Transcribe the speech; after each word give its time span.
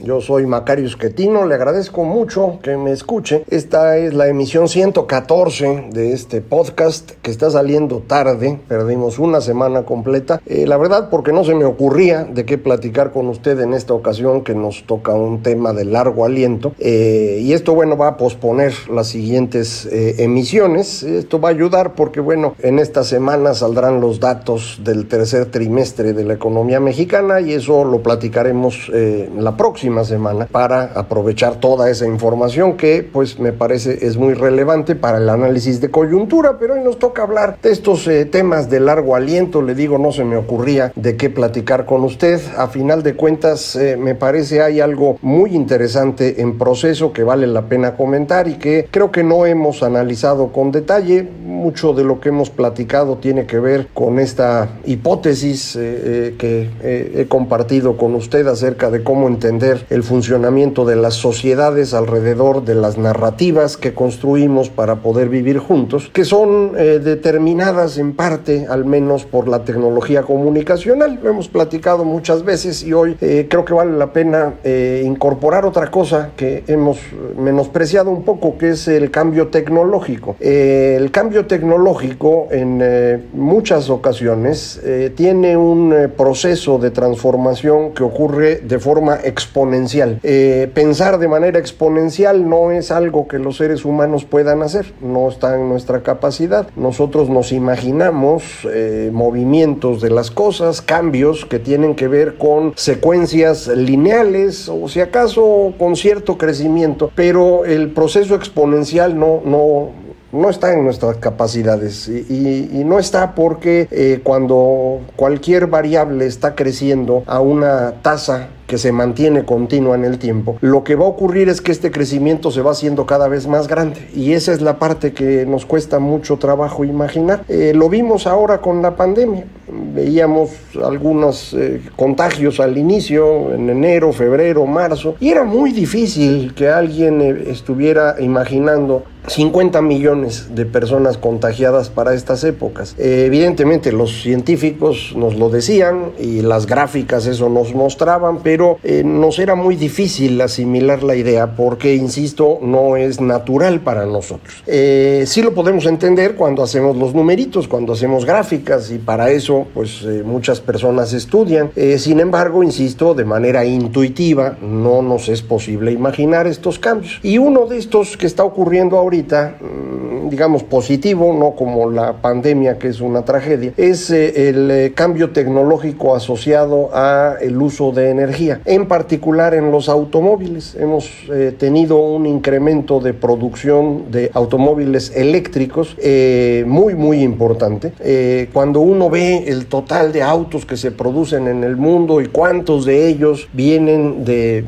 Yo 0.00 0.20
soy 0.20 0.46
Macario 0.46 0.86
Esquetino, 0.86 1.44
le 1.44 1.56
agradezco 1.56 2.04
mucho 2.04 2.60
que 2.62 2.76
me 2.76 2.92
escuche. 2.92 3.42
Esta 3.50 3.98
es 3.98 4.14
la 4.14 4.28
emisión 4.28 4.68
114 4.68 5.88
de 5.90 6.12
este 6.12 6.40
podcast 6.40 7.10
que 7.20 7.32
está 7.32 7.50
saliendo 7.50 7.98
tarde, 8.06 8.60
perdimos 8.68 9.18
una 9.18 9.40
semana 9.40 9.82
completa. 9.82 10.40
Eh, 10.46 10.66
la 10.68 10.76
verdad 10.76 11.10
porque 11.10 11.32
no 11.32 11.42
se 11.42 11.56
me 11.56 11.64
ocurría 11.64 12.22
de 12.22 12.46
qué 12.46 12.58
platicar 12.58 13.10
con 13.10 13.26
usted 13.26 13.58
en 13.58 13.74
esta 13.74 13.92
ocasión 13.92 14.44
que 14.44 14.54
nos 14.54 14.84
toca 14.86 15.14
un 15.14 15.42
tema 15.42 15.72
de 15.72 15.84
largo 15.84 16.24
aliento. 16.24 16.74
Eh, 16.78 17.40
y 17.42 17.52
esto 17.52 17.74
bueno 17.74 17.96
va 17.96 18.08
a 18.08 18.16
posponer 18.16 18.72
las 18.94 19.08
siguientes 19.08 19.84
eh, 19.86 20.22
emisiones. 20.22 21.02
Esto 21.02 21.40
va 21.40 21.48
a 21.48 21.52
ayudar 21.52 21.96
porque 21.96 22.20
bueno, 22.20 22.54
en 22.60 22.78
esta 22.78 23.02
semana 23.02 23.52
saldrán 23.52 24.00
los 24.00 24.20
datos 24.20 24.80
del 24.84 25.08
tercer 25.08 25.46
trimestre 25.46 26.12
de 26.12 26.24
la 26.24 26.34
economía 26.34 26.78
mexicana 26.78 27.40
y 27.40 27.52
eso 27.52 27.84
lo 27.84 28.00
platicaremos 28.00 28.88
la 28.90 29.56
próxima 29.56 29.87
semana 30.04 30.46
para 30.46 30.84
aprovechar 30.94 31.56
toda 31.56 31.90
esa 31.90 32.06
información 32.06 32.76
que 32.76 33.02
pues 33.02 33.38
me 33.38 33.52
parece 33.52 34.06
es 34.06 34.16
muy 34.16 34.34
relevante 34.34 34.94
para 34.94 35.18
el 35.18 35.28
análisis 35.28 35.80
de 35.80 35.90
coyuntura, 35.90 36.58
pero 36.58 36.74
hoy 36.74 36.80
nos 36.80 36.98
toca 36.98 37.22
hablar 37.22 37.58
de 37.62 37.70
estos 37.70 38.06
eh, 38.06 38.24
temas 38.24 38.70
de 38.70 38.80
largo 38.80 39.16
aliento, 39.16 39.62
le 39.62 39.74
digo, 39.74 39.98
no 39.98 40.12
se 40.12 40.24
me 40.24 40.36
ocurría 40.36 40.92
de 40.94 41.16
qué 41.16 41.30
platicar 41.30 41.86
con 41.86 42.04
usted, 42.04 42.40
a 42.56 42.68
final 42.68 43.02
de 43.02 43.14
cuentas 43.14 43.76
eh, 43.76 43.96
me 43.96 44.14
parece 44.14 44.62
hay 44.62 44.80
algo 44.80 45.18
muy 45.22 45.54
interesante 45.54 46.40
en 46.40 46.58
proceso 46.58 47.12
que 47.12 47.22
vale 47.22 47.46
la 47.46 47.62
pena 47.62 47.96
comentar 47.96 48.48
y 48.48 48.54
que 48.54 48.88
creo 48.90 49.10
que 49.10 49.22
no 49.22 49.46
hemos 49.46 49.82
analizado 49.82 50.52
con 50.52 50.72
detalle, 50.72 51.28
mucho 51.44 51.92
de 51.92 52.04
lo 52.04 52.20
que 52.20 52.28
hemos 52.28 52.50
platicado 52.50 53.16
tiene 53.16 53.46
que 53.46 53.58
ver 53.58 53.88
con 53.94 54.18
esta 54.18 54.68
hipótesis 54.84 55.76
eh, 55.76 56.34
que 56.38 56.70
he 56.82 57.26
compartido 57.26 57.96
con 57.96 58.14
usted 58.14 58.46
acerca 58.46 58.90
de 58.90 59.02
cómo 59.02 59.28
entender 59.28 59.77
el 59.90 60.02
funcionamiento 60.02 60.84
de 60.84 60.96
las 60.96 61.14
sociedades 61.14 61.94
alrededor 61.94 62.64
de 62.64 62.74
las 62.74 62.98
narrativas 62.98 63.76
que 63.76 63.94
construimos 63.94 64.70
para 64.70 64.96
poder 64.96 65.28
vivir 65.28 65.58
juntos, 65.58 66.10
que 66.12 66.24
son 66.24 66.72
eh, 66.76 67.00
determinadas 67.02 67.98
en 67.98 68.14
parte, 68.14 68.66
al 68.68 68.84
menos 68.84 69.24
por 69.24 69.48
la 69.48 69.64
tecnología 69.64 70.22
comunicacional. 70.22 71.20
Lo 71.22 71.30
hemos 71.30 71.48
platicado 71.48 72.04
muchas 72.04 72.44
veces 72.44 72.82
y 72.82 72.92
hoy 72.92 73.16
eh, 73.20 73.46
creo 73.48 73.64
que 73.64 73.74
vale 73.74 73.92
la 73.96 74.12
pena 74.12 74.54
eh, 74.64 75.02
incorporar 75.04 75.64
otra 75.64 75.90
cosa 75.90 76.30
que 76.36 76.64
hemos 76.66 76.98
menospreciado 77.36 78.10
un 78.10 78.24
poco, 78.24 78.58
que 78.58 78.70
es 78.70 78.88
el 78.88 79.10
cambio 79.10 79.48
tecnológico. 79.48 80.36
el 80.40 81.10
cambio 81.10 81.46
tecnológico 81.46 82.48
en 82.50 83.28
muchas 83.32 83.90
ocasiones 83.90 84.80
tiene 85.14 85.56
un 85.56 86.12
proceso 86.16 86.78
de 86.78 86.90
transformación 86.90 87.92
que 87.92 88.02
ocurre 88.02 88.56
de 88.56 88.78
forma 88.78 89.18
exponencial 89.22 89.67
exponencial. 89.68 90.20
Eh, 90.22 90.70
pensar 90.72 91.18
de 91.18 91.28
manera 91.28 91.58
exponencial 91.58 92.48
no 92.48 92.70
es 92.70 92.90
algo 92.90 93.28
que 93.28 93.38
los 93.38 93.58
seres 93.58 93.84
humanos 93.84 94.24
puedan 94.24 94.62
hacer, 94.62 94.92
no 95.00 95.28
está 95.28 95.54
en 95.54 95.68
nuestra 95.68 96.02
capacidad. 96.02 96.68
Nosotros 96.76 97.28
nos 97.28 97.52
imaginamos 97.52 98.42
eh, 98.72 99.10
movimientos 99.12 100.00
de 100.00 100.10
las 100.10 100.30
cosas, 100.30 100.80
cambios 100.80 101.44
que 101.44 101.58
tienen 101.58 101.94
que 101.94 102.08
ver 102.08 102.38
con 102.38 102.72
secuencias 102.76 103.68
lineales 103.68 104.68
o 104.68 104.88
si 104.88 105.00
acaso 105.00 105.74
con 105.78 105.96
cierto 105.96 106.38
crecimiento, 106.38 107.10
pero 107.14 107.64
el 107.64 107.90
proceso 107.90 108.34
exponencial 108.34 109.18
no, 109.18 109.42
no, 109.44 109.90
no 110.32 110.50
está 110.50 110.72
en 110.72 110.84
nuestras 110.84 111.16
capacidades 111.16 112.08
y, 112.08 112.84
no 112.84 112.98
está 112.98 113.34
porque 113.34 113.86
eh, 113.90 114.20
cuando 114.22 115.00
cualquier 115.16 115.66
variable 115.66 116.26
está 116.26 116.54
creciendo 116.54 117.22
a 117.26 117.40
una 117.40 117.94
tasa 118.02 118.48
que 118.68 118.78
se 118.78 118.92
mantiene 118.92 119.44
continua 119.44 119.96
en 119.96 120.04
el 120.04 120.18
tiempo, 120.18 120.58
lo 120.60 120.84
que 120.84 120.94
va 120.94 121.06
a 121.06 121.08
ocurrir 121.08 121.48
es 121.48 121.60
que 121.60 121.72
este 121.72 121.90
crecimiento 121.90 122.52
se 122.52 122.60
va 122.60 122.70
haciendo 122.72 123.06
cada 123.06 123.26
vez 123.26 123.48
más 123.48 123.66
grande 123.66 124.08
y 124.14 124.34
esa 124.34 124.52
es 124.52 124.60
la 124.60 124.78
parte 124.78 125.12
que 125.12 125.46
nos 125.46 125.66
cuesta 125.66 125.98
mucho 125.98 126.36
trabajo 126.36 126.84
imaginar. 126.84 127.44
Eh, 127.48 127.72
lo 127.74 127.88
vimos 127.88 128.26
ahora 128.26 128.58
con 128.58 128.82
la 128.82 128.94
pandemia, 128.94 129.46
veíamos 129.94 130.50
algunos 130.84 131.54
eh, 131.54 131.80
contagios 131.96 132.60
al 132.60 132.76
inicio, 132.76 133.54
en 133.54 133.70
enero, 133.70 134.12
febrero, 134.12 134.66
marzo, 134.66 135.16
y 135.18 135.30
era 135.30 135.44
muy 135.44 135.72
difícil 135.72 136.54
que 136.54 136.68
alguien 136.68 137.22
eh, 137.22 137.44
estuviera 137.46 138.16
imaginando 138.20 139.04
50 139.26 139.82
millones 139.82 140.54
de 140.54 140.64
personas 140.64 141.18
contagiadas 141.18 141.90
para 141.90 142.14
estas 142.14 142.44
épocas. 142.44 142.94
evidentemente 142.98 143.92
los 143.92 144.22
científicos 144.22 145.12
nos 145.16 145.34
lo 145.34 145.50
decían 145.50 146.12
y 146.18 146.40
las 146.40 146.64
gráficas 146.66 147.26
eso 147.26 147.50
nos 147.50 147.74
mostraban, 147.74 148.38
pero 148.42 148.57
pero 148.58 148.80
eh, 148.82 149.04
nos 149.04 149.38
era 149.38 149.54
muy 149.54 149.76
difícil 149.76 150.40
asimilar 150.40 151.04
la 151.04 151.14
idea 151.14 151.54
porque, 151.54 151.94
insisto, 151.94 152.58
no 152.60 152.96
es 152.96 153.20
natural 153.20 153.78
para 153.82 154.04
nosotros. 154.04 154.64
Eh, 154.66 155.22
sí 155.28 155.42
lo 155.42 155.54
podemos 155.54 155.86
entender 155.86 156.34
cuando 156.34 156.64
hacemos 156.64 156.96
los 156.96 157.14
numeritos, 157.14 157.68
cuando 157.68 157.92
hacemos 157.92 158.24
gráficas 158.24 158.90
y 158.90 158.98
para 158.98 159.30
eso 159.30 159.68
pues 159.72 160.02
eh, 160.02 160.24
muchas 160.24 160.60
personas 160.60 161.12
estudian. 161.12 161.70
sin 161.98 162.18
embargo, 162.18 162.64
insisto, 162.64 163.14
de 163.14 163.24
manera 163.24 163.64
intuitiva 163.64 164.58
no 164.60 165.00
nos 165.00 165.28
es 165.28 165.40
posible 165.40 165.92
imaginar 165.92 166.48
estos 166.48 166.80
cambios. 166.80 167.20
Y 167.22 167.38
uno 167.38 167.66
de 167.66 167.78
estos 167.78 168.16
que 168.16 168.26
está 168.26 168.42
ocurriendo 168.42 168.98
ahorita, 168.98 169.58
mm, 169.60 170.30
digamos 170.30 170.64
positivo, 170.64 171.32
no 171.32 171.52
como 171.52 171.88
la 171.88 172.14
pandemia 172.14 172.76
que 172.76 172.88
es 172.88 173.00
una 173.00 173.24
tragedia, 173.24 173.72
es 173.76 174.10
el 174.10 174.92
cambio 174.94 175.30
tecnológico 175.30 176.16
asociado 176.16 176.90
a 176.92 177.36
el 177.40 177.56
uso 177.62 177.92
de 177.92 178.10
energía 178.10 178.47
en 178.64 178.86
particular 178.86 179.54
en 179.54 179.70
los 179.70 179.88
automóviles. 179.88 180.74
Hemos 180.74 181.10
eh, 181.32 181.54
tenido 181.56 181.98
un 181.98 182.26
incremento 182.26 183.00
de 183.00 183.14
producción 183.14 184.10
de 184.10 184.30
automóviles 184.34 185.12
eléctricos 185.14 185.96
eh, 185.98 186.64
muy, 186.66 186.94
muy 186.94 187.22
importante. 187.22 187.92
Eh, 188.00 188.48
cuando 188.52 188.80
uno 188.80 189.10
ve 189.10 189.44
el 189.46 189.66
total 189.66 190.12
de 190.12 190.22
autos 190.22 190.64
que 190.64 190.76
se 190.76 190.90
producen 190.90 191.48
en 191.48 191.64
el 191.64 191.76
mundo 191.76 192.20
y 192.20 192.26
cuántos 192.26 192.84
de 192.84 193.08
ellos 193.08 193.48
vienen 193.52 194.24
de, 194.24 194.58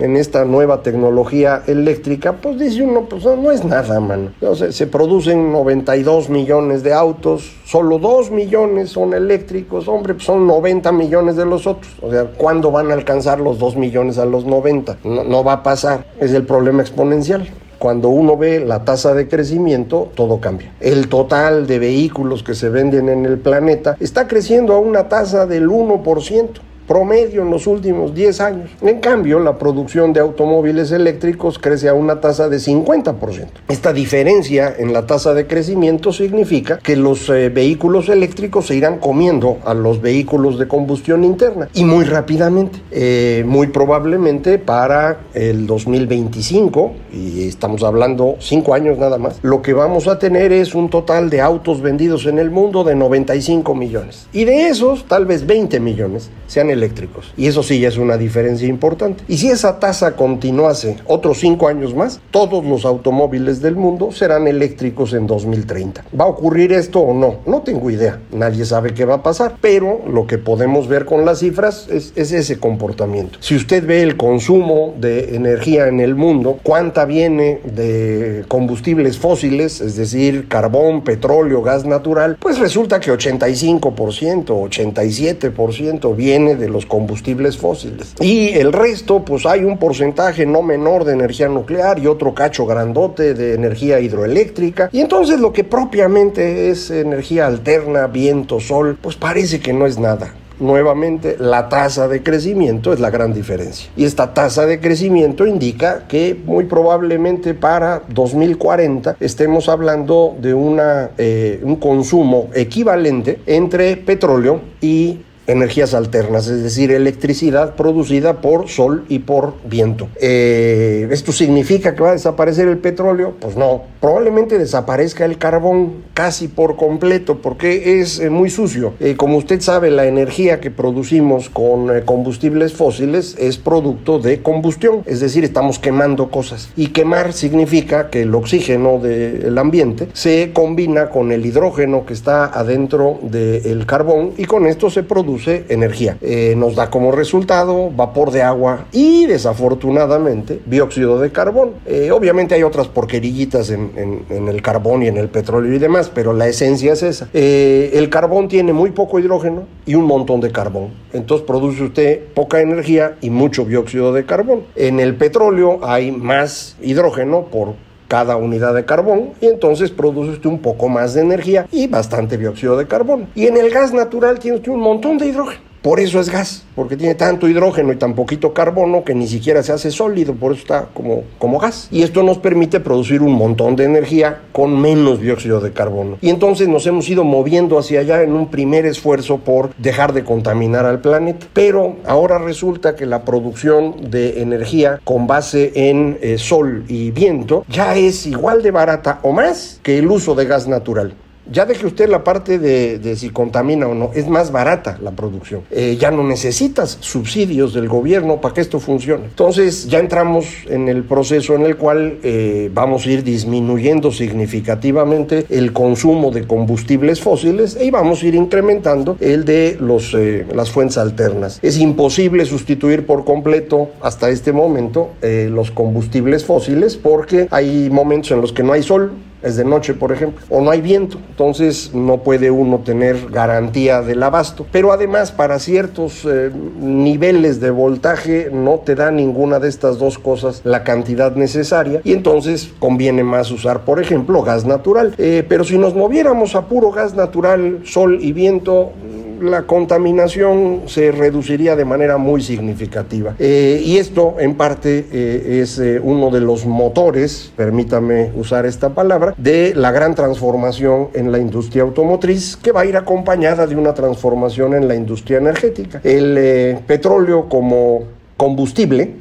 en 0.00 0.16
esta 0.16 0.44
nueva 0.44 0.82
tecnología 0.82 1.62
eléctrica, 1.66 2.34
pues 2.34 2.58
dice 2.58 2.82
uno, 2.82 3.06
pues 3.08 3.24
no, 3.24 3.50
es 3.50 3.64
nada, 3.64 4.00
man. 4.00 4.34
se 4.70 4.86
producen 4.86 5.52
92 5.52 6.28
millones 6.28 6.82
de 6.82 6.92
autos, 6.92 7.52
solo 7.64 7.98
2 7.98 8.30
millones 8.30 8.90
son 8.90 9.14
eléctricos, 9.14 9.88
hombre, 9.88 10.14
pues 10.14 10.26
son 10.26 10.46
90 10.46 10.92
millones 10.92 11.36
de 11.36 11.44
los 11.44 11.66
otros. 11.66 11.92
O 12.02 12.10
sea, 12.10 12.24
¿cuándo 12.24 12.70
van 12.70 12.90
a 12.90 12.94
alcanzar? 12.94 13.17
Los 13.38 13.58
2 13.58 13.76
millones 13.76 14.18
a 14.18 14.24
los 14.24 14.44
90. 14.44 14.98
No, 15.04 15.24
no 15.24 15.44
va 15.44 15.54
a 15.54 15.62
pasar. 15.62 16.06
Es 16.20 16.32
el 16.32 16.44
problema 16.44 16.82
exponencial. 16.82 17.48
Cuando 17.78 18.08
uno 18.08 18.36
ve 18.36 18.58
la 18.58 18.84
tasa 18.84 19.14
de 19.14 19.28
crecimiento, 19.28 20.10
todo 20.14 20.40
cambia. 20.40 20.72
El 20.80 21.08
total 21.08 21.68
de 21.68 21.78
vehículos 21.78 22.42
que 22.42 22.56
se 22.56 22.68
venden 22.70 23.08
en 23.08 23.24
el 23.24 23.38
planeta 23.38 23.96
está 24.00 24.26
creciendo 24.26 24.74
a 24.74 24.80
una 24.80 25.08
tasa 25.08 25.46
del 25.46 25.68
1%. 25.68 26.48
Promedio 26.88 27.42
en 27.42 27.50
los 27.50 27.66
últimos 27.66 28.14
10 28.14 28.40
años. 28.40 28.70
En 28.80 28.98
cambio, 28.98 29.38
la 29.38 29.58
producción 29.58 30.12
de 30.12 30.20
automóviles 30.20 30.90
eléctricos 30.90 31.58
crece 31.58 31.88
a 31.88 31.94
una 31.94 32.20
tasa 32.20 32.48
de 32.48 32.56
50%. 32.56 33.46
Esta 33.68 33.92
diferencia 33.92 34.74
en 34.76 34.92
la 34.92 35.06
tasa 35.06 35.34
de 35.34 35.46
crecimiento 35.46 36.12
significa 36.12 36.78
que 36.78 36.96
los 36.96 37.28
eh, 37.28 37.50
vehículos 37.50 38.08
eléctricos 38.08 38.66
se 38.66 38.76
irán 38.76 38.98
comiendo 38.98 39.58
a 39.64 39.74
los 39.74 40.00
vehículos 40.00 40.58
de 40.58 40.66
combustión 40.66 41.24
interna 41.24 41.68
y 41.74 41.84
muy 41.84 42.04
rápidamente. 42.04 42.80
Eh, 42.90 43.44
muy 43.46 43.66
probablemente 43.68 44.58
para 44.58 45.20
el 45.34 45.66
2025, 45.66 46.92
y 47.12 47.46
estamos 47.46 47.82
hablando 47.82 48.36
5 48.38 48.74
años 48.74 48.98
nada 48.98 49.18
más, 49.18 49.38
lo 49.42 49.60
que 49.60 49.74
vamos 49.74 50.08
a 50.08 50.18
tener 50.18 50.52
es 50.52 50.74
un 50.74 50.88
total 50.88 51.28
de 51.28 51.42
autos 51.42 51.82
vendidos 51.82 52.26
en 52.26 52.38
el 52.38 52.50
mundo 52.50 52.84
de 52.84 52.94
95 52.94 53.74
millones. 53.74 54.26
Y 54.32 54.44
de 54.44 54.68
esos, 54.68 55.04
tal 55.06 55.26
vez 55.26 55.46
20 55.46 55.80
millones 55.80 56.30
sean 56.46 56.70
eléctricos. 56.78 57.32
Y 57.36 57.46
eso 57.46 57.62
sí 57.62 57.80
ya 57.80 57.88
es 57.88 57.98
una 57.98 58.16
diferencia 58.16 58.68
importante. 58.68 59.24
Y 59.28 59.36
si 59.36 59.48
esa 59.48 59.78
tasa 59.78 60.16
continuase 60.16 60.96
otros 61.06 61.38
5 61.38 61.68
años 61.68 61.94
más, 61.94 62.20
todos 62.30 62.64
los 62.64 62.84
automóviles 62.84 63.60
del 63.60 63.76
mundo 63.76 64.12
serán 64.12 64.46
eléctricos 64.46 65.12
en 65.12 65.26
2030. 65.26 66.04
¿Va 66.18 66.24
a 66.24 66.28
ocurrir 66.28 66.72
esto 66.72 67.00
o 67.00 67.14
no? 67.14 67.40
No 67.46 67.62
tengo 67.62 67.90
idea. 67.90 68.20
Nadie 68.32 68.64
sabe 68.64 68.94
qué 68.94 69.04
va 69.04 69.16
a 69.16 69.22
pasar. 69.22 69.56
Pero 69.60 70.00
lo 70.08 70.26
que 70.26 70.38
podemos 70.38 70.88
ver 70.88 71.04
con 71.04 71.24
las 71.24 71.40
cifras 71.40 71.88
es, 71.90 72.12
es 72.16 72.32
ese 72.32 72.58
comportamiento. 72.58 73.38
Si 73.40 73.56
usted 73.56 73.86
ve 73.86 74.02
el 74.02 74.16
consumo 74.16 74.94
de 74.98 75.34
energía 75.34 75.88
en 75.88 76.00
el 76.00 76.14
mundo, 76.14 76.58
cuánta 76.62 77.04
viene 77.04 77.60
de 77.64 78.44
combustibles 78.48 79.18
fósiles, 79.18 79.80
es 79.80 79.96
decir, 79.96 80.48
carbón, 80.48 81.02
petróleo, 81.02 81.62
gas 81.62 81.84
natural, 81.84 82.36
pues 82.40 82.58
resulta 82.58 83.00
que 83.00 83.12
85%, 83.12 84.46
87% 84.46 86.16
viene 86.16 86.56
de 86.56 86.67
los 86.68 86.86
combustibles 86.86 87.56
fósiles. 87.58 88.14
Y 88.20 88.50
el 88.50 88.72
resto, 88.72 89.24
pues 89.24 89.46
hay 89.46 89.64
un 89.64 89.78
porcentaje 89.78 90.46
no 90.46 90.62
menor 90.62 91.04
de 91.04 91.12
energía 91.12 91.48
nuclear 91.48 91.98
y 91.98 92.06
otro 92.06 92.34
cacho 92.34 92.66
grandote 92.66 93.34
de 93.34 93.54
energía 93.54 94.00
hidroeléctrica. 94.00 94.88
Y 94.92 95.00
entonces 95.00 95.40
lo 95.40 95.52
que 95.52 95.64
propiamente 95.64 96.70
es 96.70 96.90
energía 96.90 97.46
alterna, 97.46 98.06
viento, 98.06 98.60
sol, 98.60 98.98
pues 99.00 99.16
parece 99.16 99.60
que 99.60 99.72
no 99.72 99.86
es 99.86 99.98
nada 99.98 100.34
nuevamente 100.60 101.36
la 101.38 101.68
tasa 101.68 102.08
de 102.08 102.22
crecimiento 102.22 102.92
es 102.92 103.00
la 103.00 103.10
gran 103.10 103.32
diferencia. 103.32 103.90
Y 103.96 104.04
esta 104.04 104.34
tasa 104.34 104.66
de 104.66 104.80
crecimiento 104.80 105.46
indica 105.46 106.06
que 106.08 106.36
muy 106.44 106.64
probablemente 106.64 107.54
para 107.54 108.02
2040 108.08 109.16
estemos 109.20 109.68
hablando 109.68 110.36
de 110.40 110.54
una, 110.54 111.10
eh, 111.18 111.60
un 111.62 111.76
consumo 111.76 112.48
equivalente 112.54 113.40
entre 113.46 113.96
petróleo 113.96 114.60
y 114.80 115.20
energías 115.48 115.94
alternas, 115.94 116.46
es 116.46 116.62
decir, 116.62 116.92
electricidad 116.92 117.74
producida 117.74 118.40
por 118.40 118.68
sol 118.68 119.04
y 119.08 119.20
por 119.20 119.54
viento. 119.64 120.08
Eh, 120.20 121.08
¿Esto 121.10 121.32
significa 121.32 121.94
que 121.94 122.02
va 122.02 122.10
a 122.10 122.12
desaparecer 122.12 122.68
el 122.68 122.78
petróleo? 122.78 123.34
Pues 123.40 123.56
no, 123.56 123.82
probablemente 124.00 124.58
desaparezca 124.58 125.24
el 125.24 125.38
carbón 125.38 126.04
casi 126.14 126.48
por 126.48 126.76
completo 126.76 127.38
porque 127.38 128.00
es 128.00 128.20
eh, 128.20 128.30
muy 128.30 128.50
sucio. 128.50 128.94
Eh, 129.00 129.16
como 129.16 129.36
usted 129.36 129.60
sabe, 129.60 129.90
la 129.90 130.06
energía 130.06 130.60
que 130.60 130.70
producimos 130.70 131.48
con 131.48 131.88
combustibles 132.02 132.72
fósiles 132.72 133.36
es 133.38 133.58
producto 133.58 134.18
de 134.18 134.42
combustión, 134.42 135.02
es 135.06 135.20
decir, 135.20 135.44
estamos 135.44 135.78
quemando 135.78 136.30
cosas. 136.30 136.70
Y 136.76 136.88
quemar 136.88 137.32
significa 137.32 138.10
que 138.10 138.22
el 138.22 138.34
oxígeno 138.34 138.98
del 138.98 139.56
ambiente 139.58 140.08
se 140.12 140.52
combina 140.52 141.10
con 141.10 141.32
el 141.32 141.44
hidrógeno 141.44 142.04
que 142.06 142.12
está 142.12 142.46
adentro 142.46 143.18
del 143.22 143.86
carbón 143.86 144.32
y 144.36 144.44
con 144.44 144.66
esto 144.66 144.90
se 144.90 145.02
produce 145.02 145.64
energía. 145.68 146.16
Eh, 146.20 146.54
nos 146.56 146.74
da 146.74 146.90
como 146.90 147.12
resultado 147.12 147.90
vapor 147.90 148.30
de 148.30 148.42
agua 148.42 148.86
y 148.92 149.26
desafortunadamente 149.26 150.60
dióxido 150.66 151.20
de 151.20 151.30
carbón. 151.30 151.70
Eh, 151.86 152.10
obviamente 152.10 152.54
hay 152.54 152.62
otras 152.62 152.88
porquerillitas 152.88 153.70
en, 153.70 153.87
el 153.96 154.62
carbón 154.62 155.02
y 155.02 155.08
en 155.08 155.16
el 155.16 155.28
petróleo 155.28 155.72
y 155.72 155.78
demás, 155.78 156.10
pero 156.14 156.32
la 156.32 156.48
esencia 156.48 156.92
es 156.92 157.02
esa. 157.02 157.28
Eh, 157.32 157.90
el 157.94 158.10
carbón 158.10 158.48
tiene 158.48 158.72
muy 158.72 158.90
poco 158.90 159.18
hidrógeno 159.18 159.64
y 159.86 159.94
un 159.94 160.04
montón 160.04 160.40
de 160.40 160.50
carbón. 160.50 160.90
Entonces 161.12 161.46
produce 161.46 161.82
usted 161.82 162.24
poca 162.34 162.60
energía 162.60 163.16
y 163.20 163.30
mucho 163.30 163.64
dióxido 163.64 164.12
de 164.12 164.24
carbón. 164.24 164.64
En 164.76 165.00
el 165.00 165.16
petróleo 165.16 165.80
hay 165.82 166.10
más 166.10 166.76
hidrógeno 166.80 167.46
por 167.46 167.74
cada 168.08 168.36
unidad 168.36 168.74
de 168.74 168.84
carbón 168.84 169.30
y 169.40 169.46
entonces 169.46 169.90
produce 169.90 170.32
usted 170.32 170.48
un 170.48 170.60
poco 170.60 170.88
más 170.88 171.14
de 171.14 171.20
energía 171.20 171.66
y 171.70 171.86
bastante 171.86 172.38
dióxido 172.38 172.76
de 172.76 172.86
carbono. 172.86 173.28
Y 173.34 173.46
en 173.46 173.56
el 173.58 173.70
gas 173.70 173.92
natural 173.92 174.38
tiene 174.38 174.56
usted 174.56 174.72
un 174.72 174.80
montón 174.80 175.18
de 175.18 175.26
hidrógeno. 175.26 175.67
Por 175.82 176.00
eso 176.00 176.20
es 176.20 176.28
gas, 176.28 176.64
porque 176.74 176.96
tiene 176.96 177.14
tanto 177.14 177.48
hidrógeno 177.48 177.92
y 177.92 177.96
tan 177.96 178.14
poquito 178.14 178.52
carbono 178.52 179.04
que 179.04 179.14
ni 179.14 179.28
siquiera 179.28 179.62
se 179.62 179.72
hace 179.72 179.90
sólido, 179.90 180.34
por 180.34 180.52
eso 180.52 180.62
está 180.62 180.88
como, 180.92 181.22
como 181.38 181.58
gas. 181.58 181.88
Y 181.90 182.02
esto 182.02 182.22
nos 182.22 182.38
permite 182.38 182.80
producir 182.80 183.22
un 183.22 183.32
montón 183.32 183.76
de 183.76 183.84
energía 183.84 184.40
con 184.52 184.80
menos 184.80 185.20
dióxido 185.20 185.60
de 185.60 185.72
carbono. 185.72 186.18
Y 186.20 186.30
entonces 186.30 186.68
nos 186.68 186.86
hemos 186.86 187.08
ido 187.08 187.24
moviendo 187.24 187.78
hacia 187.78 188.00
allá 188.00 188.22
en 188.22 188.32
un 188.32 188.48
primer 188.48 188.86
esfuerzo 188.86 189.38
por 189.38 189.74
dejar 189.76 190.12
de 190.12 190.24
contaminar 190.24 190.84
al 190.84 191.00
planeta. 191.00 191.46
Pero 191.52 191.96
ahora 192.06 192.38
resulta 192.38 192.96
que 192.96 193.06
la 193.06 193.24
producción 193.24 194.10
de 194.10 194.42
energía 194.42 195.00
con 195.04 195.26
base 195.26 195.72
en 195.74 196.18
eh, 196.20 196.38
sol 196.38 196.84
y 196.88 197.10
viento 197.10 197.64
ya 197.68 197.96
es 197.96 198.26
igual 198.26 198.62
de 198.62 198.70
barata 198.70 199.20
o 199.22 199.32
más 199.32 199.80
que 199.82 199.98
el 199.98 200.10
uso 200.10 200.34
de 200.34 200.46
gas 200.46 200.66
natural. 200.66 201.14
Ya 201.50 201.64
deje 201.64 201.86
usted 201.86 202.08
la 202.08 202.24
parte 202.24 202.58
de, 202.58 203.16
si 203.16 203.30
contamina 203.30 203.86
o 203.86 203.94
no, 203.94 204.10
es 204.14 204.28
más 204.28 204.52
barata 204.52 204.98
la 205.02 205.12
producción. 205.12 205.62
Eh, 205.70 205.96
ya 205.98 206.10
no 206.10 206.22
necesitas 206.22 206.98
subsidios 207.00 207.72
del 207.72 207.88
gobierno 207.88 208.40
para 208.40 208.54
que 208.54 208.60
esto 208.60 208.80
funcione. 208.80 209.24
Entonces 209.24 209.88
ya 209.88 209.98
entramos 209.98 210.46
en 210.68 210.88
el 210.88 211.04
proceso 211.04 211.54
en 211.54 211.62
el 211.62 211.76
cual 211.76 212.18
eh, 212.22 212.70
vamos 212.72 213.06
a 213.06 213.10
ir 213.10 213.24
disminuyendo 213.24 214.12
significativamente 214.12 215.46
el 215.48 215.72
consumo 215.72 216.30
de 216.30 216.46
combustibles 216.46 217.20
fósiles 217.20 217.78
y 217.80 217.90
vamos 217.90 218.22
a 218.22 218.26
ir 218.26 218.34
incrementando 218.34 219.16
el 219.20 219.44
de 219.44 219.76
los, 219.80 220.14
eh, 220.14 220.46
las 220.54 220.70
fuentes 220.70 220.98
alternas. 220.98 221.58
Es 221.62 221.78
imposible 221.78 222.44
sustituir 222.44 223.06
por 223.06 223.24
completo 223.24 223.90
hasta 224.02 224.28
este 224.30 224.52
momento 224.52 225.10
los 225.22 225.70
combustibles 225.70 226.44
fósiles 226.44 226.96
porque 226.96 227.48
hay 227.50 227.88
momentos 227.90 228.30
en 228.32 228.40
los 228.40 228.52
que 228.52 228.62
no 228.62 228.72
hay 228.72 228.82
sol, 228.82 229.12
es 229.42 229.56
de 229.56 229.64
noche, 229.64 229.94
por 229.94 230.12
ejemplo, 230.12 230.44
o 230.50 230.60
no 230.60 230.70
hay 230.70 230.80
viento, 230.80 231.18
entonces 231.30 231.94
no 231.94 232.18
puede 232.18 232.50
uno 232.50 232.78
tener 232.78 233.30
garantía 233.30 234.02
del 234.02 234.22
abasto. 234.22 234.66
Pero 234.70 234.92
además, 234.92 235.32
para 235.32 235.58
ciertos 235.58 236.24
eh, 236.24 236.50
niveles 236.80 237.60
de 237.60 237.70
voltaje 237.70 238.50
no 238.52 238.80
te 238.84 238.94
da 238.94 239.10
ninguna 239.10 239.58
de 239.58 239.68
estas 239.68 239.98
dos 239.98 240.18
cosas 240.18 240.62
la 240.64 240.84
cantidad 240.84 241.34
necesaria 241.36 242.00
y 242.04 242.12
entonces 242.12 242.70
conviene 242.78 243.24
más 243.24 243.50
usar, 243.50 243.84
por 243.84 244.00
ejemplo, 244.00 244.42
gas 244.42 244.64
natural. 244.64 245.14
Eh, 245.18 245.44
pero 245.48 245.64
si 245.64 245.78
nos 245.78 245.94
moviéramos 245.94 246.54
a 246.54 246.66
puro 246.66 246.90
gas 246.90 247.14
natural, 247.14 247.80
sol 247.84 248.18
y 248.20 248.32
viento, 248.32 248.92
la 249.40 249.62
contaminación 249.62 250.82
se 250.86 251.12
reduciría 251.12 251.76
de 251.76 251.84
manera 251.84 252.18
muy 252.18 252.42
significativa. 252.42 253.34
Eh, 253.38 253.82
y 253.84 253.98
esto 253.98 254.36
en 254.38 254.54
parte 254.54 255.06
eh, 255.12 255.60
es 255.62 255.78
eh, 255.78 256.00
uno 256.02 256.30
de 256.30 256.40
los 256.40 256.66
motores, 256.66 257.52
permítame 257.56 258.32
usar 258.34 258.66
esta 258.66 258.90
palabra, 258.90 259.34
de 259.36 259.74
la 259.74 259.92
gran 259.92 260.14
transformación 260.14 261.08
en 261.14 261.32
la 261.32 261.38
industria 261.38 261.82
automotriz 261.82 262.56
que 262.56 262.72
va 262.72 262.82
a 262.82 262.86
ir 262.86 262.96
acompañada 262.96 263.66
de 263.66 263.76
una 263.76 263.94
transformación 263.94 264.74
en 264.74 264.88
la 264.88 264.94
industria 264.94 265.38
energética. 265.38 266.00
El 266.04 266.78
petróleo 266.86 267.48
como 267.48 268.04
combustible 268.36 269.16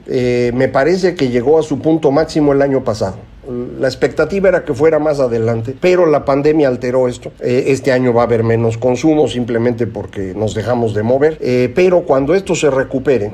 me 0.53 0.67
parece 0.67 1.15
que 1.15 1.29
llegó 1.29 1.59
a 1.59 1.63
su 1.63 1.79
punto 1.79 2.11
máximo 2.11 2.53
el 2.53 2.61
año 2.61 2.83
pasado. 2.83 3.15
La 3.79 3.87
expectativa 3.87 4.49
era 4.49 4.65
que 4.65 4.73
fuera 4.73 4.99
más 4.99 5.19
adelante, 5.19 5.75
pero 5.79 6.05
la 6.05 6.25
pandemia 6.25 6.67
alteró 6.67 7.07
esto. 7.07 7.31
Eh, 7.39 7.65
este 7.67 7.91
año 7.91 8.13
va 8.13 8.23
a 8.23 8.25
haber 8.25 8.43
menos 8.43 8.77
consumo 8.77 9.27
simplemente 9.27 9.87
porque 9.87 10.33
nos 10.35 10.53
dejamos 10.53 10.93
de 10.93 11.03
mover, 11.03 11.37
eh, 11.39 11.71
pero 11.73 12.01
cuando 12.01 12.35
esto 12.35 12.55
se 12.55 12.69
recupere, 12.69 13.31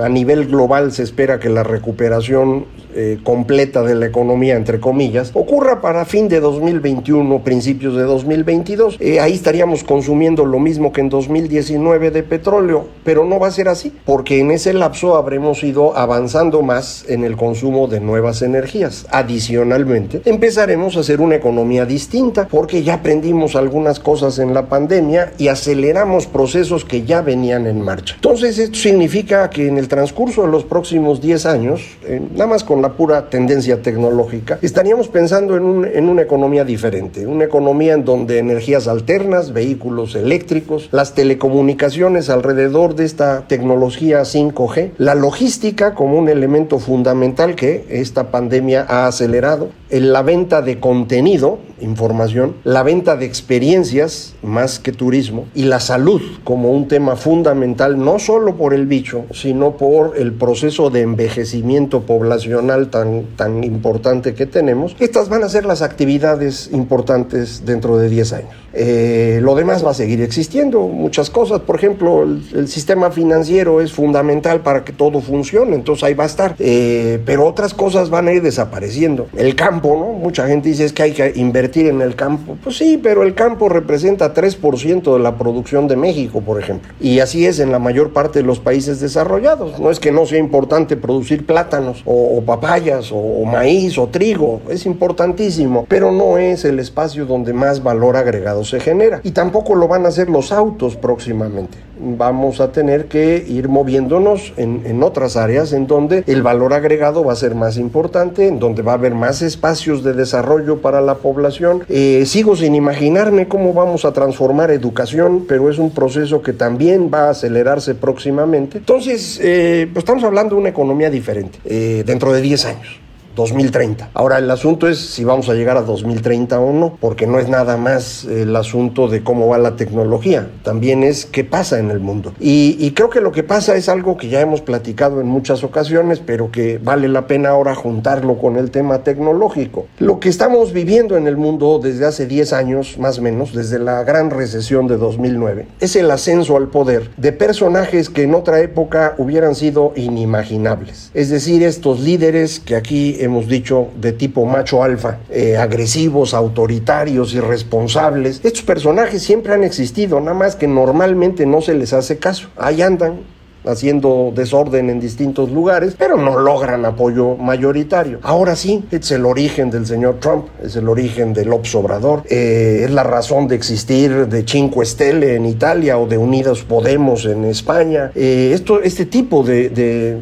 a 0.00 0.08
nivel 0.08 0.46
global 0.46 0.92
se 0.92 1.02
espera 1.02 1.38
que 1.38 1.48
la 1.48 1.62
recuperación 1.62 2.66
eh, 2.96 3.18
completa 3.22 3.82
de 3.82 3.94
la 3.94 4.06
economía, 4.06 4.54
entre 4.54 4.78
comillas, 4.80 5.32
ocurra 5.34 5.80
para 5.80 6.04
fin 6.04 6.28
de 6.28 6.40
2021, 6.40 7.42
principios 7.42 7.96
de 7.96 8.02
2022. 8.02 8.98
Eh, 9.00 9.20
ahí 9.20 9.32
estaríamos 9.32 9.82
consumiendo 9.82 10.44
lo 10.44 10.60
mismo 10.60 10.92
que 10.92 11.00
en 11.00 11.08
2019 11.08 12.10
de 12.10 12.22
petróleo, 12.22 12.86
pero 13.02 13.24
no 13.24 13.40
va 13.40 13.48
a 13.48 13.50
ser 13.50 13.68
así, 13.68 13.92
porque 14.04 14.38
en 14.38 14.50
ese 14.52 14.72
lapso 14.72 15.16
habremos 15.16 15.64
ido 15.64 15.96
avanzando 15.96 16.62
más 16.62 17.04
en 17.08 17.24
el 17.24 17.36
consumo 17.36 17.88
de 17.88 18.00
nuevas 18.00 18.42
energías. 18.42 19.06
Adicionalmente, 19.10 20.22
empezaremos 20.24 20.96
a 20.96 21.00
hacer 21.00 21.20
una 21.20 21.34
economía 21.34 21.86
distinta, 21.86 22.46
porque 22.48 22.82
ya 22.82 22.94
aprendimos 22.94 23.56
algunas 23.56 23.98
cosas 23.98 24.38
en 24.38 24.54
la 24.54 24.66
pandemia 24.68 25.32
y 25.36 25.48
aceleramos 25.48 26.26
procesos 26.26 26.84
que 26.84 27.02
ya 27.02 27.22
venían 27.22 27.66
en 27.66 27.80
marcha. 27.80 28.14
Entonces, 28.14 28.58
esto 28.58 28.78
significa 28.78 29.33
que 29.50 29.66
en 29.68 29.78
el 29.78 29.88
transcurso 29.88 30.42
de 30.42 30.48
los 30.48 30.64
próximos 30.64 31.20
10 31.20 31.46
años, 31.46 31.82
eh, 32.04 32.20
nada 32.32 32.46
más 32.46 32.64
con 32.64 32.80
la 32.80 32.92
pura 32.92 33.28
tendencia 33.28 33.82
tecnológica, 33.82 34.58
estaríamos 34.62 35.08
pensando 35.08 35.56
en, 35.56 35.84
en 35.92 36.08
una 36.08 36.22
economía 36.22 36.64
diferente, 36.64 37.26
una 37.26 37.44
economía 37.44 37.94
en 37.94 38.04
donde 38.04 38.38
energías 38.38 38.86
alternas, 38.86 39.52
vehículos 39.52 40.14
eléctricos, 40.14 40.88
las 40.92 41.14
telecomunicaciones 41.14 42.30
alrededor 42.30 42.94
de 42.94 43.04
esta 43.04 43.46
tecnología 43.48 44.20
5G, 44.22 44.92
la 44.98 45.14
logística 45.14 45.94
como 45.94 46.18
un 46.18 46.28
elemento 46.28 46.78
fundamental 46.78 47.54
que 47.54 47.84
esta 47.88 48.30
pandemia 48.30 48.86
ha 48.88 49.06
acelerado, 49.06 49.70
la 50.02 50.22
venta 50.22 50.62
de 50.62 50.80
contenido, 50.80 51.58
información, 51.80 52.56
la 52.64 52.82
venta 52.82 53.16
de 53.16 53.26
experiencias 53.26 54.34
más 54.42 54.78
que 54.78 54.92
turismo 54.92 55.46
y 55.54 55.64
la 55.64 55.80
salud 55.80 56.20
como 56.42 56.70
un 56.70 56.88
tema 56.88 57.16
fundamental 57.16 58.02
no 58.02 58.18
solo 58.18 58.56
por 58.56 58.74
el 58.74 58.86
bicho, 58.86 59.24
sino 59.32 59.76
por 59.76 60.16
el 60.16 60.32
proceso 60.32 60.90
de 60.90 61.02
envejecimiento 61.02 62.02
poblacional 62.02 62.88
tan, 62.90 63.24
tan 63.36 63.64
importante 63.64 64.34
que 64.34 64.46
tenemos. 64.46 64.96
Estas 64.98 65.28
van 65.28 65.44
a 65.44 65.48
ser 65.48 65.64
las 65.66 65.82
actividades 65.82 66.70
importantes 66.72 67.64
dentro 67.64 67.96
de 67.98 68.08
10 68.08 68.32
años. 68.32 68.64
Eh, 68.76 69.38
lo 69.40 69.54
demás 69.54 69.86
va 69.86 69.92
a 69.92 69.94
seguir 69.94 70.20
existiendo, 70.20 70.80
muchas 70.80 71.30
cosas, 71.30 71.60
por 71.60 71.76
ejemplo, 71.76 72.24
el, 72.24 72.66
sistema 72.66 73.12
financiero 73.12 73.80
es 73.80 73.92
fundamental 73.92 74.62
para 74.62 74.84
que 74.84 74.92
todo 74.92 75.20
funcione, 75.20 75.76
entonces 75.76 76.02
ahí 76.02 76.14
va 76.14 76.24
a 76.24 76.26
estar, 76.26 76.56
eh, 76.58 77.20
pero 77.24 77.46
otras 77.46 77.72
cosas 77.72 78.10
van 78.10 78.26
a 78.26 78.32
ir 78.32 78.42
desapareciendo. 78.42 79.28
El 79.36 79.54
campo, 79.54 79.83
Mucha 79.84 80.46
gente 80.46 80.70
dice 80.70 80.94
que 80.94 81.02
hay 81.02 81.12
que 81.12 81.32
invertir 81.34 81.88
en 81.88 82.00
el 82.00 82.16
campo, 82.16 82.56
pues 82.64 82.78
sí, 82.78 82.98
pero 83.02 83.22
el 83.22 83.34
campo 83.34 83.68
representa 83.68 84.32
3% 84.32 85.12
de 85.12 85.18
la 85.18 85.36
producción 85.36 85.88
de 85.88 85.96
México, 85.96 86.40
por 86.40 86.58
ejemplo, 86.58 86.90
y 87.00 87.18
así 87.18 87.44
es 87.44 87.58
en 87.58 87.70
la 87.70 87.78
mayor 87.78 88.14
parte 88.14 88.38
de 88.38 88.46
los 88.46 88.60
países 88.60 88.98
desarrollados, 89.00 89.78
no 89.78 89.90
es 89.90 90.00
que 90.00 90.10
no 90.10 90.24
sea 90.24 90.38
importante 90.38 90.96
producir 90.96 91.44
plátanos 91.44 92.02
o, 92.06 92.40
papayas 92.46 93.10
o 93.12 93.44
maíz 93.44 93.98
o 93.98 94.06
trigo, 94.06 94.62
es 94.70 94.86
importantísimo, 94.86 95.84
pero 95.86 96.10
no 96.12 96.38
es 96.38 96.64
el 96.64 96.78
espacio 96.78 97.26
donde 97.26 97.52
más 97.52 97.82
valor 97.82 98.16
agregado 98.16 98.64
se 98.64 98.80
genera. 98.80 99.20
Y 99.22 99.32
tampoco 99.32 99.74
lo 99.74 99.86
van 99.86 100.06
a 100.06 100.08
hacer 100.08 100.30
los 100.30 100.50
autos 100.50 100.96
próximamente. 100.96 101.76
Vamos 101.98 102.60
a 102.60 102.72
tener 102.72 103.06
que 103.06 103.44
ir 103.46 103.68
moviéndonos 103.68 104.52
en, 104.56 105.02
otras 105.02 105.36
áreas 105.36 105.72
en 105.72 105.86
donde 105.86 106.24
el 106.26 106.42
valor 106.42 106.72
agregado 106.72 107.24
va 107.24 107.32
a 107.32 107.36
ser 107.36 107.54
más 107.54 107.76
importante, 107.76 108.46
en 108.48 108.58
donde 108.58 108.82
va 108.82 108.92
a 108.92 108.94
haber 108.94 109.14
más 109.14 109.42
espacios 109.42 110.02
de 110.02 110.12
desarrollo 110.12 110.78
para 110.80 111.00
la 111.00 111.16
población. 111.16 111.84
Eh, 111.88 112.24
sigo 112.26 112.56
sin 112.56 112.74
imaginarme 112.74 113.48
cómo 113.48 113.72
vamos 113.72 114.04
a 114.04 114.12
transformar 114.12 114.70
educación, 114.70 115.44
pero 115.46 115.70
es 115.70 115.78
un 115.78 115.90
proceso 115.90 116.42
que 116.42 116.52
también 116.52 117.10
va 117.12 117.26
a 117.26 117.30
acelerarse 117.30 117.94
próximamente. 117.94 118.78
Entonces, 118.78 119.40
eh, 119.42 119.88
pues 119.92 120.02
estamos 120.02 120.24
hablando 120.24 120.54
de 120.54 120.60
una 120.60 120.70
economía 120.70 121.10
diferente 121.10 121.58
eh, 121.64 122.02
dentro 122.06 122.32
de 122.32 122.40
10 122.40 122.64
años. 122.66 123.00
2030. 123.34 124.10
Ahora 124.14 124.38
el 124.38 124.50
asunto 124.50 124.88
es 124.88 124.98
si 124.98 125.24
vamos 125.24 125.48
a 125.48 125.54
llegar 125.54 125.76
a 125.76 125.82
2030 125.82 126.60
o 126.60 126.72
no, 126.72 126.96
porque 127.00 127.26
no 127.26 127.38
es 127.38 127.48
nada 127.48 127.76
más 127.76 128.24
el 128.24 128.54
asunto 128.56 129.08
de 129.08 129.22
cómo 129.22 129.48
va 129.48 129.58
la 129.58 129.76
tecnología, 129.76 130.48
también 130.62 131.02
es 131.02 131.26
qué 131.26 131.44
pasa 131.44 131.78
en 131.78 131.90
el 131.90 132.00
mundo. 132.00 132.32
Y, 132.40 132.92
creo 132.94 133.10
que 133.10 133.20
lo 133.20 133.32
que 133.32 133.42
pasa 133.42 133.74
es 133.74 133.88
algo 133.88 134.16
que 134.16 134.28
ya 134.28 134.40
hemos 134.40 134.60
platicado 134.60 135.20
en 135.20 135.26
muchas 135.26 135.64
ocasiones, 135.64 136.20
pero 136.20 136.52
que 136.52 136.78
vale 136.78 137.08
la 137.08 137.26
pena 137.26 137.50
ahora 137.50 137.74
juntarlo 137.74 138.38
con 138.38 138.56
el 138.56 138.70
tema 138.70 139.02
tecnológico. 139.02 139.86
Lo 139.98 140.20
que 140.20 140.28
estamos 140.28 140.72
viviendo 140.72 141.16
en 141.16 141.26
el 141.26 141.36
mundo 141.36 141.80
desde 141.82 142.06
hace 142.06 142.26
10 142.26 142.52
años, 142.52 142.98
más 142.98 143.18
o 143.18 143.22
menos, 143.22 143.52
desde 143.52 143.78
la 143.78 144.04
gran 144.04 144.30
recesión 144.30 144.86
de 144.86 144.96
2009, 144.96 145.66
es 145.80 145.96
el 145.96 146.10
ascenso 146.10 146.56
al 146.56 146.68
poder 146.68 147.10
de 147.16 147.32
personajes 147.32 148.10
que 148.10 148.22
en 148.22 148.34
otra 148.34 148.60
época 148.60 149.14
hubieran 149.18 149.54
sido 149.54 149.92
inimaginables. 149.96 151.10
Es 151.14 151.30
decir, 151.30 151.62
estos 151.62 152.00
líderes 152.00 152.60
que 152.60 152.76
aquí 152.76 153.16
hemos 153.24 153.48
dicho, 153.48 153.88
de 154.00 154.12
tipo 154.12 154.44
macho 154.46 154.82
alfa, 154.82 155.18
eh, 155.30 155.56
agresivos, 155.56 156.34
autoritarios, 156.34 157.34
irresponsables. 157.34 158.40
Estos 158.44 158.62
personajes 158.62 159.22
siempre 159.22 159.52
han 159.52 159.64
existido, 159.64 160.20
nada 160.20 160.34
más 160.34 160.56
que 160.56 160.66
normalmente 160.66 161.46
no 161.46 161.60
se 161.60 161.74
les 161.74 161.92
hace 161.92 162.18
caso. 162.18 162.48
Ahí 162.56 162.82
andan, 162.82 163.20
haciendo 163.66 164.32
desorden 164.34 164.90
en 164.90 165.00
distintos 165.00 165.50
lugares, 165.50 165.94
pero 165.98 166.16
no 166.16 166.38
logran 166.38 166.84
apoyo 166.84 167.36
mayoritario. 167.36 168.18
Ahora 168.22 168.56
sí, 168.56 168.84
es 168.90 169.10
el 169.10 169.24
origen 169.26 169.70
del 169.70 169.86
señor 169.86 170.16
Trump, 170.20 170.46
es 170.62 170.76
el 170.76 170.88
origen 170.88 171.32
del 171.32 171.52
Obrador, 171.52 172.22
eh, 172.28 172.82
es 172.84 172.90
la 172.90 173.02
razón 173.02 173.48
de 173.48 173.54
existir 173.54 174.26
de 174.28 174.44
Cinque 174.46 174.84
Stelle 174.84 175.36
en 175.36 175.46
Italia 175.46 175.98
o 175.98 176.06
de 176.06 176.18
Unidos 176.18 176.62
Podemos 176.62 177.24
en 177.24 177.44
España. 177.44 178.10
Eh, 178.14 178.50
esto, 178.52 178.82
este 178.82 179.06
tipo 179.06 179.42
de, 179.42 180.18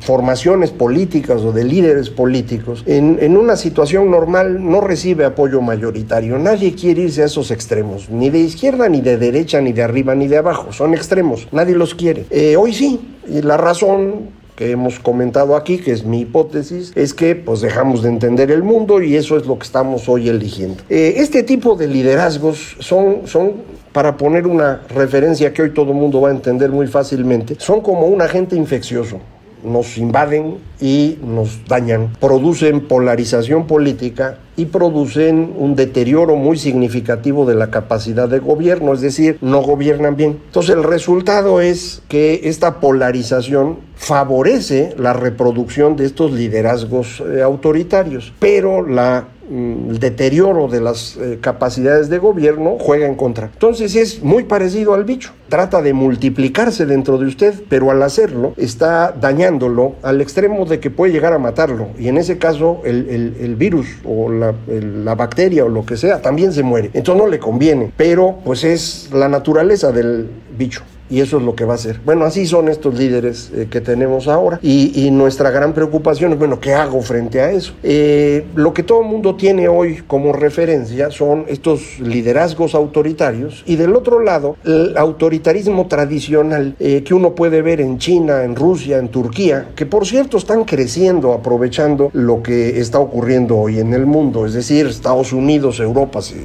formaciones 0.00 0.70
políticas 0.70 1.42
o 1.42 1.52
de 1.52 1.64
líderes 1.64 2.10
políticos 2.10 2.82
en, 2.86 3.18
en 3.20 3.36
una 3.36 3.56
situación 3.56 4.10
normal 4.10 4.58
no 4.64 4.80
recibe 4.80 5.24
apoyo 5.24 5.60
mayoritario. 5.60 6.38
Nadie 6.38 6.74
quiere 6.74 7.02
irse 7.02 7.22
a 7.22 7.26
esos 7.26 7.50
extremos, 7.50 8.08
ni 8.10 8.30
de 8.30 8.38
izquierda, 8.38 8.88
ni 8.88 9.00
de 9.00 9.16
derecha, 9.16 9.60
ni 9.60 9.72
de 9.72 9.82
arriba, 9.82 10.14
ni 10.14 10.28
de 10.28 10.38
abajo. 10.38 10.72
Son 10.72 10.94
extremos, 10.94 11.48
nadie 11.52 11.74
los 11.74 11.94
quiere. 11.94 12.26
Eh, 12.30 12.56
hoy 12.56 12.72
sí 12.72 12.85
y 13.28 13.42
la 13.42 13.56
razón 13.56 14.30
que 14.56 14.70
hemos 14.70 14.98
comentado 14.98 15.54
aquí, 15.54 15.78
que 15.78 15.92
es 15.92 16.04
mi 16.04 16.20
hipótesis, 16.22 16.92
es 16.94 17.12
que 17.12 17.36
pues 17.36 17.60
dejamos 17.60 18.02
de 18.02 18.08
entender 18.08 18.50
el 18.50 18.62
mundo 18.62 19.02
y 19.02 19.14
eso 19.14 19.36
es 19.36 19.46
lo 19.46 19.58
que 19.58 19.64
estamos 19.64 20.08
hoy 20.08 20.28
eligiendo. 20.28 20.82
Eh, 20.88 21.14
este 21.18 21.42
tipo 21.42 21.76
de 21.76 21.86
liderazgos 21.86 22.76
son, 22.80 23.26
son, 23.26 23.52
para 23.92 24.16
poner 24.16 24.46
una 24.46 24.80
referencia 24.88 25.52
que 25.52 25.62
hoy 25.62 25.74
todo 25.74 25.92
el 25.92 25.98
mundo 25.98 26.22
va 26.22 26.30
a 26.30 26.32
entender 26.32 26.70
muy 26.70 26.86
fácilmente, 26.86 27.56
son 27.58 27.82
como 27.82 28.06
un 28.06 28.22
agente 28.22 28.56
infeccioso 28.56 29.20
nos 29.66 29.98
invaden 29.98 30.58
y 30.80 31.18
nos 31.22 31.66
dañan, 31.66 32.12
producen 32.20 32.82
polarización 32.82 33.66
política 33.66 34.38
y 34.56 34.66
producen 34.66 35.52
un 35.58 35.76
deterioro 35.76 36.36
muy 36.36 36.56
significativo 36.56 37.44
de 37.44 37.54
la 37.54 37.70
capacidad 37.70 38.28
de 38.28 38.38
gobierno, 38.38 38.94
es 38.94 39.00
decir, 39.00 39.38
no 39.40 39.60
gobiernan 39.60 40.16
bien. 40.16 40.38
Entonces 40.46 40.74
el 40.74 40.82
resultado 40.82 41.60
es 41.60 42.02
que 42.08 42.42
esta 42.44 42.80
polarización 42.80 43.78
favorece 43.96 44.94
la 44.98 45.12
reproducción 45.12 45.96
de 45.96 46.06
estos 46.06 46.32
liderazgos 46.32 47.22
eh, 47.26 47.42
autoritarios, 47.42 48.32
pero 48.38 48.86
la 48.86 49.28
el 49.50 49.98
deterioro 49.98 50.68
de 50.68 50.80
las 50.80 51.16
eh, 51.16 51.38
capacidades 51.40 52.08
de 52.08 52.18
gobierno 52.18 52.76
juega 52.78 53.06
en 53.06 53.14
contra. 53.14 53.50
Entonces 53.52 53.94
es 53.96 54.22
muy 54.22 54.44
parecido 54.44 54.94
al 54.94 55.04
bicho. 55.04 55.32
Trata 55.48 55.82
de 55.82 55.92
multiplicarse 55.92 56.86
dentro 56.86 57.18
de 57.18 57.26
usted, 57.26 57.54
pero 57.68 57.90
al 57.90 58.02
hacerlo 58.02 58.54
está 58.56 59.12
dañándolo 59.12 59.94
al 60.02 60.20
extremo 60.20 60.64
de 60.64 60.80
que 60.80 60.90
puede 60.90 61.12
llegar 61.12 61.32
a 61.32 61.38
matarlo. 61.38 61.88
Y 61.98 62.08
en 62.08 62.18
ese 62.18 62.38
caso 62.38 62.82
el, 62.84 63.56
virus 63.56 63.86
o 64.04 64.30
la, 64.30 64.54
la, 64.66 65.14
bacteria 65.14 65.64
o 65.64 65.68
lo 65.68 65.86
que 65.86 65.96
sea 65.96 66.20
también 66.20 66.52
se 66.52 66.62
muere. 66.62 66.90
Entonces 66.92 67.22
no 67.22 67.28
le 67.28 67.38
conviene, 67.38 67.92
pero 67.96 68.38
pues 68.44 68.64
es 68.64 69.10
la 69.12 69.28
naturaleza 69.28 69.92
del 69.92 70.28
bicho 70.58 70.82
y 71.08 71.20
eso 71.20 71.38
es 71.38 71.42
lo 71.42 71.54
que 71.54 71.64
va 71.64 71.74
a 71.74 71.78
ser. 71.78 72.00
Bueno, 72.04 72.24
así 72.24 72.46
son 72.46 72.68
estos 72.68 72.98
líderes 72.98 73.50
eh, 73.54 73.68
que 73.70 73.80
tenemos 73.80 74.28
ahora 74.28 74.58
y, 74.62 75.06
nuestra 75.16 75.50
gran 75.50 75.72
preocupación 75.72 76.32
es, 76.32 76.38
bueno, 76.38 76.60
¿qué 76.60 76.74
hago 76.74 77.00
frente 77.00 77.40
a 77.40 77.50
eso? 77.50 77.74
Eh, 77.82 78.44
lo 78.54 78.74
que 78.74 78.82
todo 78.82 79.02
el 79.02 79.08
mundo 79.08 79.36
tiene 79.36 79.68
hoy 79.68 80.02
como 80.06 80.32
referencia 80.32 81.10
son 81.10 81.44
estos 81.48 82.00
liderazgos 82.00 82.74
autoritarios 82.74 83.62
y 83.66 83.76
del 83.76 83.94
otro 83.94 84.20
lado 84.20 84.56
el 84.64 84.96
autoritarismo 84.96 85.86
tradicional 85.86 86.74
eh, 86.80 87.02
que 87.02 87.14
uno 87.14 87.34
puede 87.34 87.62
ver 87.62 87.80
en 87.80 87.98
China, 87.98 88.42
en 88.42 88.56
Rusia, 88.56 88.98
en 88.98 89.08
Turquía, 89.08 89.68
que 89.74 89.86
por 89.86 90.06
cierto 90.06 90.36
están 90.36 90.64
creciendo 90.64 91.32
aprovechando 91.32 92.10
lo 92.12 92.42
que 92.42 92.80
está 92.80 92.98
ocurriendo 92.98 93.56
hoy 93.56 93.78
en 93.78 93.94
el 93.94 94.06
mundo, 94.06 94.44
es 94.44 94.52
decir, 94.52 94.86
Estados 94.86 95.32
Unidos, 95.32 95.80
Europa, 95.80 96.20
se 96.20 96.36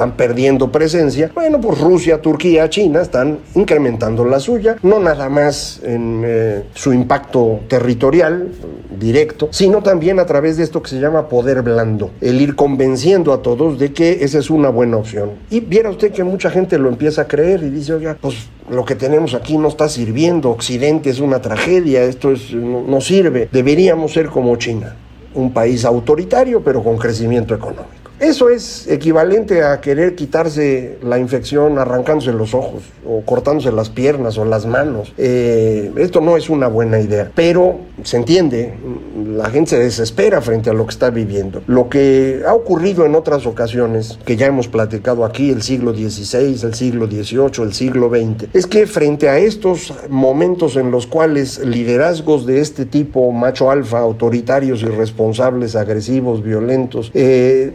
están 0.00 0.16
perdiendo 0.16 0.72
presencia. 0.72 1.30
Bueno, 1.34 1.60
pues 1.60 1.78
Rusia, 1.78 2.22
Turquía, 2.22 2.70
China 2.70 3.02
están 3.02 3.40
incrementando 3.54 4.24
la 4.24 4.40
suya, 4.40 4.76
no 4.82 4.98
nada 4.98 5.28
más 5.28 5.82
en 5.84 6.22
eh, 6.24 6.62
su 6.72 6.94
impacto 6.94 7.60
territorial 7.68 8.48
directo, 8.98 9.48
sino 9.50 9.82
también 9.82 10.18
a 10.18 10.24
través 10.24 10.56
de 10.56 10.62
esto 10.64 10.82
que 10.82 10.88
se 10.88 11.00
llama 11.00 11.28
poder 11.28 11.60
blando, 11.60 12.12
el 12.22 12.40
ir 12.40 12.56
convenciendo 12.56 13.34
a 13.34 13.42
todos 13.42 13.78
de 13.78 13.92
que 13.92 14.24
esa 14.24 14.38
es 14.38 14.48
una 14.48 14.70
buena 14.70 14.96
opción. 14.96 15.32
Y 15.50 15.60
viera 15.60 15.90
usted 15.90 16.12
que 16.12 16.24
mucha 16.24 16.50
gente 16.50 16.78
lo 16.78 16.88
empieza 16.88 17.22
a 17.22 17.28
creer 17.28 17.62
y 17.62 17.68
dice, 17.68 17.92
oiga, 17.92 18.16
pues 18.18 18.48
lo 18.70 18.86
que 18.86 18.94
tenemos 18.94 19.34
aquí 19.34 19.58
no 19.58 19.68
está 19.68 19.86
sirviendo, 19.90 20.48
Occidente 20.48 21.10
es 21.10 21.20
una 21.20 21.42
tragedia, 21.42 22.04
esto 22.04 22.32
es, 22.32 22.54
no 22.54 23.02
sirve, 23.02 23.50
deberíamos 23.52 24.14
ser 24.14 24.28
como 24.30 24.56
China, 24.56 24.96
un 25.34 25.52
país 25.52 25.84
autoritario 25.84 26.62
pero 26.64 26.82
con 26.82 26.96
crecimiento 26.96 27.54
económico. 27.54 27.99
Eso 28.20 28.50
es 28.50 28.86
equivalente 28.86 29.62
a 29.62 29.80
querer 29.80 30.14
quitarse 30.14 30.98
la 31.02 31.18
infección 31.18 31.78
arrancándose 31.78 32.34
los 32.34 32.52
ojos 32.52 32.82
o 33.06 33.22
cortándose 33.22 33.72
las 33.72 33.88
piernas 33.88 34.36
o 34.36 34.44
las 34.44 34.66
manos. 34.66 35.14
Eh, 35.16 35.90
esto 35.96 36.20
no 36.20 36.36
es 36.36 36.50
una 36.50 36.68
buena 36.68 37.00
idea, 37.00 37.32
pero 37.34 37.78
se 38.04 38.18
entiende, 38.18 38.74
la 39.34 39.48
gente 39.48 39.70
se 39.70 39.78
desespera 39.78 40.42
frente 40.42 40.68
a 40.68 40.74
lo 40.74 40.84
que 40.84 40.90
está 40.90 41.08
viviendo. 41.08 41.62
Lo 41.66 41.88
que 41.88 42.42
ha 42.46 42.52
ocurrido 42.52 43.06
en 43.06 43.14
otras 43.14 43.46
ocasiones, 43.46 44.18
que 44.26 44.36
ya 44.36 44.46
hemos 44.46 44.68
platicado 44.68 45.24
aquí, 45.24 45.50
el 45.50 45.62
siglo 45.62 45.94
XVI, 45.94 46.60
el 46.62 46.74
siglo 46.74 47.06
XVIII, 47.06 47.64
el 47.64 47.72
siglo 47.72 48.10
XX, 48.10 48.48
es 48.52 48.66
que 48.66 48.86
frente 48.86 49.30
a 49.30 49.38
estos 49.38 49.94
momentos 50.10 50.76
en 50.76 50.90
los 50.90 51.06
cuales 51.06 51.58
liderazgos 51.64 52.44
de 52.44 52.60
este 52.60 52.84
tipo, 52.84 53.32
macho 53.32 53.70
alfa, 53.70 53.98
autoritarios, 53.98 54.82
irresponsables, 54.82 55.74
agresivos, 55.74 56.42
violentos, 56.42 57.10
eh, 57.14 57.72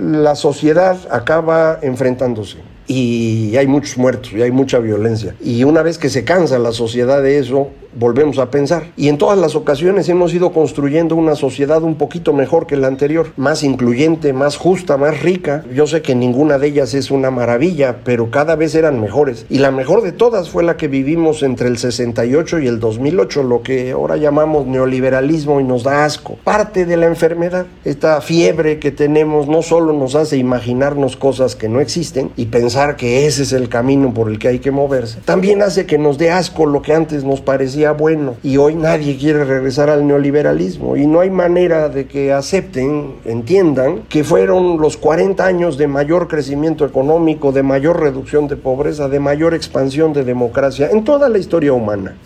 la 0.00 0.34
sociedad 0.34 0.96
acaba 1.10 1.78
enfrentándose 1.82 2.58
y 2.86 3.56
hay 3.56 3.66
muchos 3.66 3.98
muertos 3.98 4.32
y 4.32 4.42
hay 4.42 4.50
mucha 4.50 4.78
violencia. 4.78 5.34
Y 5.40 5.64
una 5.64 5.82
vez 5.82 5.98
que 5.98 6.08
se 6.08 6.24
cansa 6.24 6.58
la 6.58 6.72
sociedad 6.72 7.22
de 7.22 7.38
eso, 7.38 7.68
volvemos 7.98 8.38
a 8.38 8.50
pensar. 8.50 8.92
Y 8.96 9.08
en 9.08 9.18
todas 9.18 9.38
las 9.38 9.54
ocasiones 9.56 10.08
hemos 10.08 10.32
ido 10.34 10.52
construyendo 10.52 11.16
una 11.16 11.34
sociedad 11.34 11.82
un 11.82 11.96
poquito 11.96 12.32
mejor 12.32 12.66
que 12.66 12.76
la 12.76 12.86
anterior, 12.86 13.32
más 13.36 13.62
incluyente, 13.62 14.32
más 14.32 14.56
justa, 14.56 14.96
más 14.96 15.22
rica. 15.22 15.64
Yo 15.74 15.86
sé 15.86 16.02
que 16.02 16.14
ninguna 16.14 16.58
de 16.58 16.68
ellas 16.68 16.94
es 16.94 17.10
una 17.10 17.30
maravilla, 17.30 17.98
pero 18.04 18.30
cada 18.30 18.56
vez 18.56 18.74
eran 18.74 19.00
mejores. 19.00 19.46
Y 19.48 19.58
la 19.58 19.70
mejor 19.70 20.02
de 20.02 20.12
todas 20.12 20.50
fue 20.50 20.62
la 20.62 20.76
que 20.76 20.88
vivimos 20.88 21.42
entre 21.42 21.68
el 21.68 21.78
68 21.78 22.60
y 22.60 22.66
el 22.66 22.80
2008, 22.80 23.42
lo 23.42 23.62
que 23.62 23.92
ahora 23.92 24.16
llamamos 24.16 24.66
neoliberalismo 24.66 25.60
y 25.60 25.64
nos 25.64 25.82
da 25.82 26.04
asco. 26.04 26.36
Parte 26.44 26.86
de 26.86 26.96
la 26.96 27.06
enfermedad, 27.06 27.66
esta 27.84 28.20
fiebre 28.20 28.78
que 28.78 28.90
tenemos 28.90 29.48
no 29.48 29.62
solo 29.62 29.92
nos 29.92 30.14
hace 30.14 30.36
imaginarnos 30.36 31.16
cosas 31.16 31.56
que 31.56 31.68
no 31.68 31.80
existen 31.80 32.30
y 32.36 32.46
pensar 32.46 32.96
que 32.96 33.26
ese 33.26 33.42
es 33.42 33.52
el 33.52 33.68
camino 33.68 34.12
por 34.12 34.28
el 34.30 34.38
que 34.38 34.48
hay 34.48 34.58
que 34.58 34.70
moverse, 34.70 35.18
también 35.24 35.62
hace 35.62 35.86
que 35.86 35.98
nos 35.98 36.18
dé 36.18 36.30
asco 36.30 36.66
lo 36.66 36.82
que 36.82 36.94
antes 36.94 37.24
nos 37.24 37.40
parecía 37.40 37.85
bueno 37.92 38.36
y 38.42 38.56
hoy 38.56 38.74
nadie 38.74 39.16
quiere 39.16 39.44
regresar 39.44 39.90
al 39.90 40.06
neoliberalismo 40.06 40.96
y 40.96 41.06
no 41.06 41.20
hay 41.20 41.30
manera 41.30 41.88
de 41.88 42.06
que 42.06 42.32
acepten, 42.32 43.16
entiendan 43.24 44.02
que 44.08 44.24
fueron 44.24 44.78
los 44.78 44.96
40 44.96 45.44
años 45.44 45.76
de 45.78 45.86
mayor 45.86 46.28
crecimiento 46.28 46.84
económico, 46.84 47.52
de 47.52 47.62
mayor 47.62 48.00
reducción 48.00 48.48
de 48.48 48.56
pobreza, 48.56 49.08
de 49.08 49.20
mayor 49.20 49.54
expansión 49.54 50.12
de 50.12 50.24
democracia 50.24 50.90
en 50.90 51.04
toda 51.04 51.28
la 51.28 51.38
historia 51.38 51.72
humana. 51.72 52.16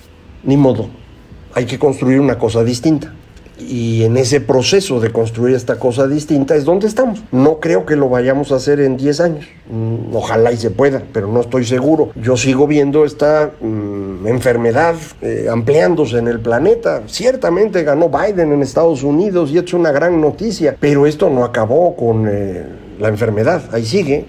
Ni 0.44 0.56
modo, 0.56 0.88
hay 1.54 1.66
que 1.66 1.78
construir 1.78 2.20
una 2.20 2.38
cosa 2.38 2.64
distinta 2.64 3.12
y 3.60 4.04
en 4.04 4.16
ese 4.16 4.40
proceso 4.40 5.00
de 5.00 5.12
construir 5.12 5.54
esta 5.54 5.78
cosa 5.78 6.06
distinta 6.06 6.54
es 6.54 6.64
donde 6.64 6.86
estamos. 6.86 7.22
No 7.30 7.60
creo 7.60 7.86
que 7.86 7.96
lo 7.96 8.08
vayamos 8.08 8.52
a 8.52 8.56
hacer 8.56 8.80
en 8.80 8.96
10 8.96 9.20
años. 9.20 9.46
Mm, 9.70 10.14
ojalá 10.14 10.52
y 10.52 10.56
se 10.56 10.70
pueda, 10.70 11.02
pero 11.12 11.28
no 11.28 11.40
estoy 11.40 11.64
seguro. 11.64 12.10
Yo 12.16 12.36
sigo 12.36 12.66
viendo 12.66 13.04
esta 13.04 13.52
mm, 13.60 13.89
enfermedad 14.28 14.96
eh, 15.22 15.46
ampliándose 15.50 16.18
en 16.18 16.28
el 16.28 16.40
planeta. 16.40 17.02
Ciertamente 17.06 17.82
ganó 17.82 18.10
Biden 18.10 18.52
en 18.52 18.62
Estados 18.62 19.02
Unidos 19.02 19.50
y 19.50 19.58
es 19.58 19.72
una 19.72 19.92
gran 19.92 20.20
noticia, 20.20 20.76
pero 20.78 21.06
esto 21.06 21.30
no 21.30 21.44
acabó 21.44 21.96
con 21.96 22.26
eh, 22.28 22.64
la 22.98 23.08
enfermedad. 23.08 23.62
Ahí 23.72 23.84
sigue 23.84 24.26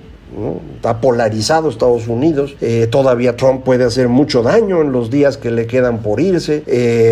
Está 0.78 1.02
polarizado 1.02 1.70
Estados 1.70 2.08
Unidos. 2.08 2.56
Eh, 2.62 2.88
todavía 2.90 3.36
Trump 3.36 3.66
puede 3.66 3.84
hacer 3.84 4.08
mucho 4.08 4.42
daño 4.42 4.82
en 4.82 4.94
los 4.94 5.12
días 5.12 5.36
que 5.36 5.52
le 5.52 5.68
quedan 5.68 6.02
por 6.02 6.22
irse. 6.22 6.64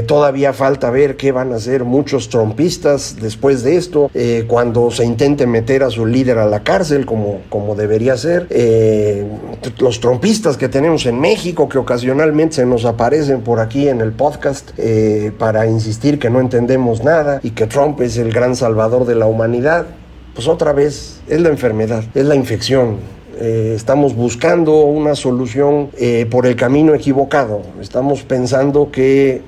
Todavía 0.07 0.53
falta 0.53 0.89
ver 0.89 1.17
qué 1.17 1.33
van 1.33 1.51
a 1.51 1.57
hacer 1.57 1.83
muchos 1.83 2.29
trumpistas 2.29 3.17
después 3.21 3.61
de 3.63 3.75
esto, 3.75 4.09
cuando 4.47 4.89
se 4.89 5.03
intente 5.03 5.45
meter 5.47 5.83
a 5.83 5.89
su 5.89 6.05
líder 6.05 6.37
a 6.37 6.45
la 6.45 6.63
cárcel, 6.63 7.05
como, 7.05 7.41
como 7.49 7.75
debería 7.75 8.15
ser. 8.15 8.47
Los 9.79 9.99
trumpistas 9.99 10.57
que 10.57 10.69
tenemos 10.69 11.05
en 11.05 11.19
México, 11.19 11.69
que 11.69 11.77
ocasionalmente 11.77 12.55
se 12.55 12.65
nos 12.65 12.85
aparecen 12.85 13.41
por 13.41 13.59
aquí 13.59 13.87
en 13.87 14.01
el 14.01 14.11
podcast 14.11 14.71
para 15.37 15.67
insistir 15.67 16.19
que 16.19 16.29
no 16.29 16.39
entendemos 16.39 17.03
nada 17.03 17.39
y 17.43 17.51
que 17.51 17.67
Trump 17.67 18.01
es 18.01 18.17
el 18.17 18.31
gran 18.31 18.55
salvador 18.55 19.05
de 19.05 19.15
la 19.15 19.25
humanidad 19.25 19.85
pues 20.39 20.47
otra 20.47 20.71
vez 20.71 21.19
es 21.27 21.41
la 21.41 21.49
enfermedad, 21.49 22.03
es 22.15 22.25
la 22.25 22.33
infección. 22.33 22.95
Eh, 23.41 23.73
estamos 23.75 24.15
buscando 24.15 24.83
una 24.83 25.13
solución 25.15 25.89
eh, 25.97 26.25
por 26.31 26.45
el 26.45 26.55
camino 26.55 26.93
equivocado. 26.93 27.61
Estamos 27.81 28.23
pensando 28.23 28.89
que 28.89 29.41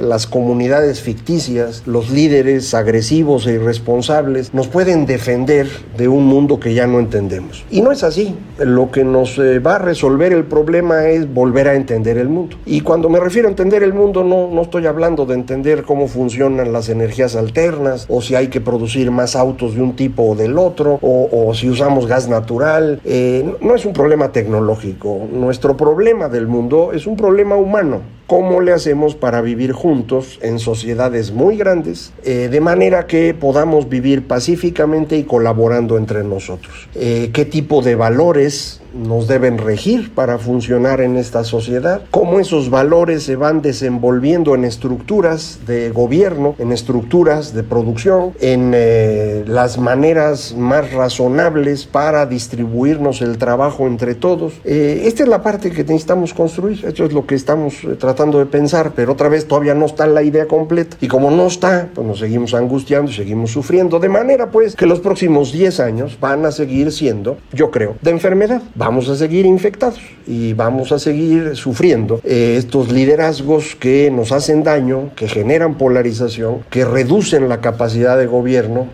las 0.00 0.26
comunidades 0.26 1.00
ficticias, 1.00 1.82
los 1.86 2.10
líderes 2.10 2.74
agresivos 2.74 3.46
e 3.46 3.54
irresponsables, 3.54 4.54
nos 4.54 4.68
pueden 4.68 5.06
defender 5.06 5.66
de 5.96 6.08
un 6.08 6.26
mundo 6.26 6.60
que 6.60 6.74
ya 6.74 6.86
no 6.86 6.98
entendemos. 6.98 7.64
Y 7.70 7.80
no 7.82 7.92
es 7.92 8.04
así. 8.04 8.34
Lo 8.58 8.90
que 8.90 9.04
nos 9.04 9.38
eh, 9.38 9.58
va 9.58 9.76
a 9.76 9.78
resolver 9.78 10.32
el 10.32 10.44
problema 10.44 11.06
es 11.08 11.32
volver 11.32 11.68
a 11.68 11.74
entender 11.74 12.18
el 12.18 12.28
mundo. 12.28 12.56
Y 12.66 12.80
cuando 12.80 13.08
me 13.08 13.20
refiero 13.20 13.48
a 13.48 13.50
entender 13.50 13.82
el 13.82 13.94
mundo, 13.94 14.24
no, 14.24 14.48
no 14.48 14.62
estoy 14.62 14.86
hablando 14.86 15.26
de 15.26 15.34
entender 15.34 15.82
cómo 15.82 16.08
funcionan 16.08 16.72
las 16.72 16.88
energías 16.88 17.36
alternas, 17.36 18.06
o 18.08 18.20
si 18.20 18.34
hay 18.34 18.48
que 18.48 18.60
producir 18.60 19.10
más 19.10 19.36
autos 19.36 19.74
de 19.74 19.82
un 19.82 19.96
tipo 19.96 20.22
o 20.22 20.34
del 20.34 20.58
otro, 20.58 20.98
o, 21.02 21.52
si 21.54 21.68
usamos 21.68 22.06
gas 22.06 22.28
natural. 22.28 23.00
Eh, 23.04 23.54
no 23.60 23.74
es 23.74 23.84
un 23.84 23.92
problema 23.92 24.32
tecnológico. 24.32 25.26
Nuestro 25.32 25.76
problema 25.76 26.28
del 26.28 26.46
mundo 26.46 26.92
es 26.92 27.06
un 27.06 27.16
problema 27.16 27.56
humano 27.56 28.17
cómo 28.28 28.60
le 28.60 28.72
hacemos 28.72 29.14
para 29.16 29.40
vivir 29.40 29.72
juntos 29.72 30.38
en 30.42 30.58
sociedades 30.58 31.32
muy 31.32 31.56
grandes, 31.56 32.12
eh, 32.24 32.48
de 32.50 32.60
manera 32.60 33.06
que 33.06 33.32
podamos 33.32 33.88
vivir 33.88 34.26
pacíficamente 34.26 35.16
y 35.16 35.24
colaborando 35.24 35.96
entre 35.96 36.22
nosotros. 36.22 36.90
Eh, 36.94 37.30
¿Qué 37.32 37.46
tipo 37.46 37.80
de 37.80 37.94
valores 37.94 38.82
nos 38.94 39.28
deben 39.28 39.58
regir 39.58 40.12
para 40.14 40.38
funcionar 40.38 41.00
en 41.00 41.16
esta 41.16 41.44
sociedad, 41.44 42.02
cómo 42.10 42.40
esos 42.40 42.70
valores 42.70 43.22
se 43.22 43.36
van 43.36 43.62
desenvolviendo 43.62 44.54
en 44.54 44.64
estructuras 44.64 45.60
de 45.66 45.90
gobierno, 45.90 46.54
en 46.58 46.72
estructuras 46.72 47.54
de 47.54 47.62
producción, 47.62 48.32
en 48.40 48.72
eh, 48.74 49.44
las 49.46 49.78
maneras 49.78 50.54
más 50.56 50.92
razonables 50.92 51.86
para 51.86 52.26
distribuirnos 52.26 53.22
el 53.22 53.38
trabajo 53.38 53.86
entre 53.86 54.14
todos. 54.14 54.54
Eh, 54.64 55.02
esta 55.04 55.22
es 55.22 55.28
la 55.28 55.42
parte 55.42 55.70
que 55.70 55.84
necesitamos 55.84 56.34
construir, 56.34 56.84
esto 56.84 57.04
es 57.04 57.12
lo 57.12 57.26
que 57.26 57.34
estamos 57.34 57.84
eh, 57.84 57.96
tratando 57.98 58.38
de 58.38 58.46
pensar, 58.46 58.92
pero 58.94 59.12
otra 59.12 59.28
vez 59.28 59.46
todavía 59.46 59.74
no 59.74 59.86
está 59.86 60.06
la 60.06 60.22
idea 60.22 60.46
completa 60.46 60.96
y 61.00 61.08
como 61.08 61.30
no 61.30 61.46
está, 61.46 61.88
pues 61.94 62.06
nos 62.06 62.18
seguimos 62.18 62.54
angustiando 62.54 63.10
y 63.10 63.14
seguimos 63.14 63.50
sufriendo, 63.50 63.98
de 63.98 64.08
manera 64.08 64.50
pues 64.50 64.76
que 64.76 64.86
los 64.86 65.00
próximos 65.00 65.52
10 65.52 65.80
años 65.80 66.18
van 66.20 66.44
a 66.46 66.52
seguir 66.52 66.92
siendo, 66.92 67.38
yo 67.52 67.70
creo, 67.70 67.96
de 68.02 68.10
enfermedad 68.10 68.62
vamos 68.78 69.08
a 69.08 69.16
seguir 69.16 69.44
infectados 69.44 70.00
y 70.26 70.52
vamos 70.54 70.92
a 70.92 70.98
seguir 71.00 71.56
sufriendo 71.56 72.20
eh, 72.24 72.54
estos 72.56 72.92
liderazgos 72.92 73.74
que 73.74 74.10
nos 74.10 74.30
hacen 74.30 74.62
daño, 74.62 75.10
que 75.16 75.28
generan 75.28 75.76
polarización, 75.76 76.60
que 76.70 76.84
reducen 76.84 77.48
la 77.48 77.60
capacidad 77.60 78.16
de 78.16 78.26
gobierno 78.26 78.86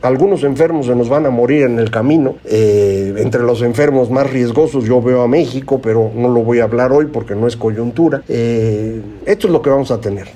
algunos 0.00 0.44
enfermos 0.44 0.86
se 0.86 0.94
nos 0.94 1.08
van 1.08 1.26
a 1.26 1.30
morir 1.30 1.62
en 1.62 1.80
el 1.80 1.90
camino. 1.90 2.36
Eh, 2.44 3.14
entre 3.18 3.42
los 3.42 3.62
enfermos 3.62 4.10
más 4.10 4.30
riesgosos 4.30 4.84
yo 4.84 5.02
veo 5.02 5.22
a 5.22 5.28
México, 5.28 5.80
pero 5.82 6.12
no 6.14 6.28
lo 6.28 6.44
voy 6.44 6.60
a 6.60 6.64
hablar 6.64 6.92
hoy 6.92 7.06
porque 7.06 7.34
no 7.34 7.48
es 7.48 7.56
coyuntura. 7.56 8.22
Eh, 8.28 9.02
esto 9.26 9.48
es 9.48 9.52
lo 9.52 9.60
que 9.60 9.70
vamos 9.70 9.90
a 9.90 10.00
tener. 10.00 10.28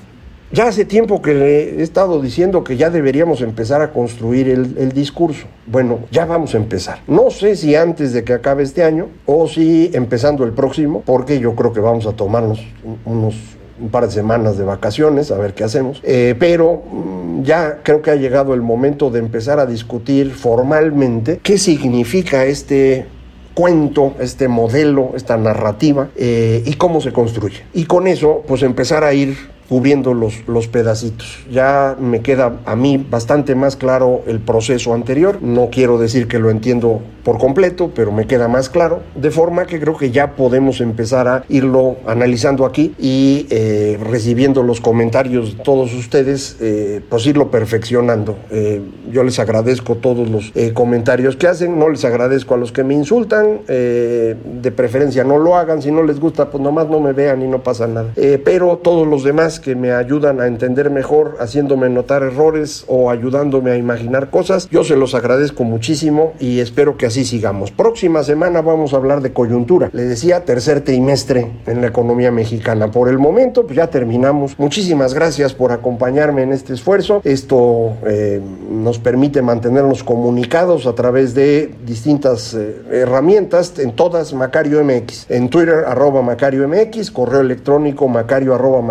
Ya 0.53 0.67
hace 0.67 0.85
tiempo 0.85 1.23
que 1.23 1.33
le 1.33 1.79
he 1.79 1.81
estado 1.81 2.21
diciendo 2.21 2.63
que 2.63 2.77
ya 2.77 2.91
deberíamos 2.91 3.41
empezar 3.41 3.81
a 3.81 3.91
construir 3.91 4.47
el, 4.49 4.91
discurso. 4.91 5.47
Bueno, 5.65 6.01
ya 6.11 6.25
vamos 6.25 6.53
a 6.53 6.57
empezar. 6.57 6.99
No 7.07 7.31
sé 7.31 7.55
si 7.55 7.73
antes 7.75 8.13
de 8.13 8.23
que 8.23 8.33
acabe 8.33 8.61
este 8.61 8.83
año 8.83 9.07
o 9.25 9.47
si 9.47 9.89
empezando 9.93 10.43
el 10.43 10.51
próximo, 10.51 11.01
porque 11.07 11.39
yo 11.39 11.55
creo 11.55 11.73
que 11.73 11.79
vamos 11.79 12.05
a 12.05 12.11
tomarnos 12.11 12.61
unos 13.03 13.33
un 13.81 13.89
par 13.89 14.05
de 14.05 14.11
semanas 14.11 14.55
de 14.55 14.63
vacaciones, 14.63 15.31
a 15.31 15.39
ver 15.39 15.55
qué 15.55 15.63
hacemos. 15.63 15.99
Eh, 16.03 16.35
pero 16.37 16.83
mm, 16.91 17.41
ya 17.41 17.79
creo 17.81 18.03
que 18.03 18.11
ha 18.11 18.15
llegado 18.15 18.53
el 18.53 18.61
momento 18.61 19.09
de 19.09 19.17
empezar 19.17 19.59
a 19.59 19.65
discutir 19.65 20.31
formalmente 20.35 21.39
qué 21.41 21.57
significa 21.57 22.45
este 22.45 23.07
cuento, 23.55 24.13
este 24.19 24.47
modelo, 24.47 25.13
esta 25.15 25.35
narrativa 25.35 26.09
eh, 26.15 26.61
y 26.63 26.75
cómo 26.75 27.01
se 27.01 27.11
construye. 27.11 27.63
Y 27.73 27.85
con 27.85 28.05
eso, 28.05 28.43
pues 28.47 28.61
empezar 28.61 29.03
a 29.03 29.15
ir 29.15 29.35
cubriendo 29.73 30.13
los, 30.13 30.47
los 30.47 30.67
pedacitos. 30.67 31.39
Ya 31.49 31.97
me 31.99 32.21
queda 32.21 32.59
a 32.63 32.75
mí 32.75 33.03
bastante 33.09 33.55
más 33.55 33.75
claro 33.75 34.21
el 34.27 34.39
proceso 34.39 34.93
anterior. 34.93 35.41
No 35.41 35.69
quiero 35.71 35.97
decir 35.97 36.27
que 36.27 36.37
lo 36.37 36.51
entiendo 36.51 37.01
por 37.23 37.37
completo, 37.37 37.91
pero 37.95 38.11
me 38.11 38.27
queda 38.27 38.47
más 38.47 38.69
claro, 38.69 39.01
de 39.15 39.31
forma 39.31 39.65
que 39.65 39.79
creo 39.79 39.97
que 39.97 40.11
ya 40.11 40.35
podemos 40.35 40.81
empezar 40.81 41.27
a 41.27 41.45
irlo 41.49 41.95
analizando 42.05 42.65
aquí 42.65 42.93
y 42.99 43.47
eh, 43.49 43.97
recibiendo 44.01 44.61
los 44.61 44.81
comentarios 44.81 45.57
de 45.57 45.63
todos 45.63 45.93
ustedes, 45.93 46.57
eh, 46.59 47.01
pues 47.09 47.25
irlo 47.25 47.49
perfeccionando. 47.49 48.37
Eh, 48.51 48.81
yo 49.11 49.23
les 49.23 49.39
agradezco 49.39 49.95
todos 49.95 50.29
los 50.29 50.51
comentarios 50.73 51.35
que 51.35 51.47
hacen, 51.47 51.79
no 51.79 51.89
les 51.89 52.03
agradezco 52.03 52.55
a 52.55 52.57
los 52.57 52.71
que 52.71 52.83
me 52.83 52.93
insultan, 52.93 53.61
de 53.67 54.73
preferencia 54.75 55.23
no 55.23 55.37
lo 55.37 55.55
hagan, 55.55 55.81
si 55.81 55.91
no 55.91 56.03
les 56.03 56.19
gusta, 56.19 56.49
pues 56.49 56.61
nomás 56.61 56.89
no 56.89 56.99
me 56.99 57.13
vean 57.13 57.41
y 57.41 57.47
no 57.47 57.63
pasa 57.63 57.87
nada. 57.87 58.09
pero 58.43 58.77
todos 58.77 59.07
los 59.07 59.23
demás 59.23 59.59
que 59.63 59.75
me 59.75 59.93
ayudan 59.93 60.41
a 60.41 60.47
entender 60.47 60.89
mejor, 60.89 61.37
haciéndome 61.39 61.89
notar 61.89 62.21
errores 62.21 62.83
o 62.87 63.09
ayudándome 63.09 63.71
a 63.71 63.77
imaginar 63.77 64.29
cosas, 64.29 64.69
yo 64.69 64.83
se 64.83 64.95
los 64.95 65.15
agradezco 65.15 65.63
muchísimo 65.63 66.33
y 66.39 66.59
espero 66.59 66.97
que 66.97 67.05
así 67.05 67.23
sigamos. 67.23 67.71
Próxima 67.71 68.23
semana 68.23 68.61
vamos 68.61 68.93
a 68.93 68.97
hablar 68.97 69.21
de 69.21 69.33
coyuntura. 69.33 69.89
Le 69.93 70.03
decía 70.03 70.45
tercer 70.45 70.81
trimestre 70.81 71.51
en 71.65 71.81
la 71.81 71.87
economía 71.87 72.31
mexicana. 72.31 72.91
Por 72.91 73.09
el 73.09 73.17
momento, 73.17 73.63
pues 73.63 73.77
ya 73.77 73.87
terminamos. 73.87 74.59
Muchísimas 74.59 75.13
gracias 75.13 75.53
por 75.53 75.71
acompañarme 75.71 76.43
en 76.43 76.51
este 76.51 76.73
esfuerzo. 76.73 77.21
Esto 77.23 77.93
eh, 78.05 78.41
nos 78.69 78.99
permite 78.99 79.41
mantenernos 79.41 80.03
comunicados 80.03 80.85
a 80.85 80.93
través 80.93 81.33
de 81.33 81.73
distintas 81.85 82.53
eh, 82.53 82.75
herramientas, 82.91 83.79
en 83.79 83.93
todas 83.93 84.33
Macario 84.33 84.83
MX. 84.83 85.29
En 85.29 85.49
Twitter, 85.49 85.85
arroba 85.87 86.21
Macario 86.21 86.67
MX, 86.67 87.11
correo 87.11 87.41
electrónico 87.41 88.07
macario 88.07 88.53
arroba 88.53 88.81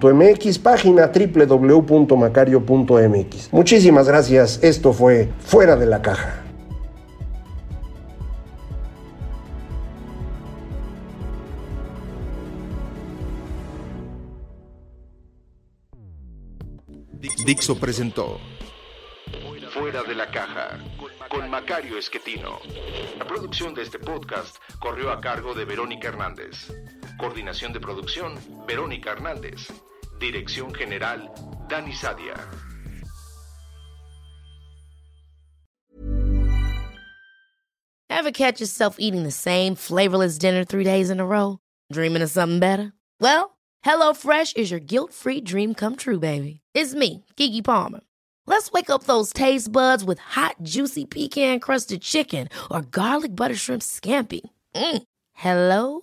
macario.mx, 0.00 0.58
página 0.58 1.12
www.macario.mx. 1.12 3.52
Muchísimas 3.52 4.08
gracias. 4.08 4.58
Esto 4.62 4.92
fue 4.92 5.28
Fuera 5.40 5.76
de 5.76 5.86
la 5.86 6.02
Caja. 6.02 6.38
Dixo 17.44 17.78
presentó 17.78 18.38
Fuera 19.72 20.02
de 20.02 20.14
la 20.14 20.30
caja 20.30 20.78
con 21.30 21.48
Macario 21.48 21.96
Esquetino. 21.96 22.58
La 23.18 23.26
producción 23.26 23.72
de 23.72 23.82
este 23.82 23.98
podcast 23.98 24.56
corrió 24.78 25.10
a 25.10 25.20
cargo 25.20 25.54
de 25.54 25.64
Verónica 25.64 26.08
Hernández. 26.08 26.70
Coordinación 27.18 27.72
de 27.72 27.80
producción, 27.80 28.38
Verónica 28.66 29.12
Hernández. 29.12 29.70
Dirección 30.18 30.72
General, 30.74 31.30
Dani 31.68 31.92
Sadia. 31.92 32.36
Ever 38.08 38.30
catch 38.30 38.60
yourself 38.60 38.96
eating 38.98 39.24
the 39.24 39.32
same 39.32 39.74
flavorless 39.74 40.38
dinner 40.38 40.64
three 40.64 40.84
days 40.84 41.10
in 41.10 41.18
a 41.18 41.26
row? 41.26 41.58
Dreaming 41.92 42.22
of 42.22 42.30
something 42.30 42.60
better? 42.60 42.92
Well, 43.20 43.56
HelloFresh 43.84 44.56
is 44.56 44.70
your 44.70 44.80
guilt-free 44.80 45.40
dream 45.40 45.74
come 45.74 45.96
true, 45.96 46.20
baby. 46.20 46.60
It's 46.74 46.94
me, 46.94 47.24
Kiki 47.36 47.62
Palmer. 47.62 48.00
Let's 48.46 48.72
wake 48.72 48.90
up 48.90 49.04
those 49.04 49.32
taste 49.32 49.70
buds 49.70 50.04
with 50.04 50.18
hot, 50.18 50.56
juicy 50.62 51.04
pecan 51.04 51.60
crusted 51.60 52.02
chicken 52.02 52.48
or 52.70 52.82
garlic 52.82 53.34
butter 53.34 53.54
shrimp 53.54 53.82
scampi. 53.82 54.40
Mm. 54.74 55.02
Hello 55.32 56.02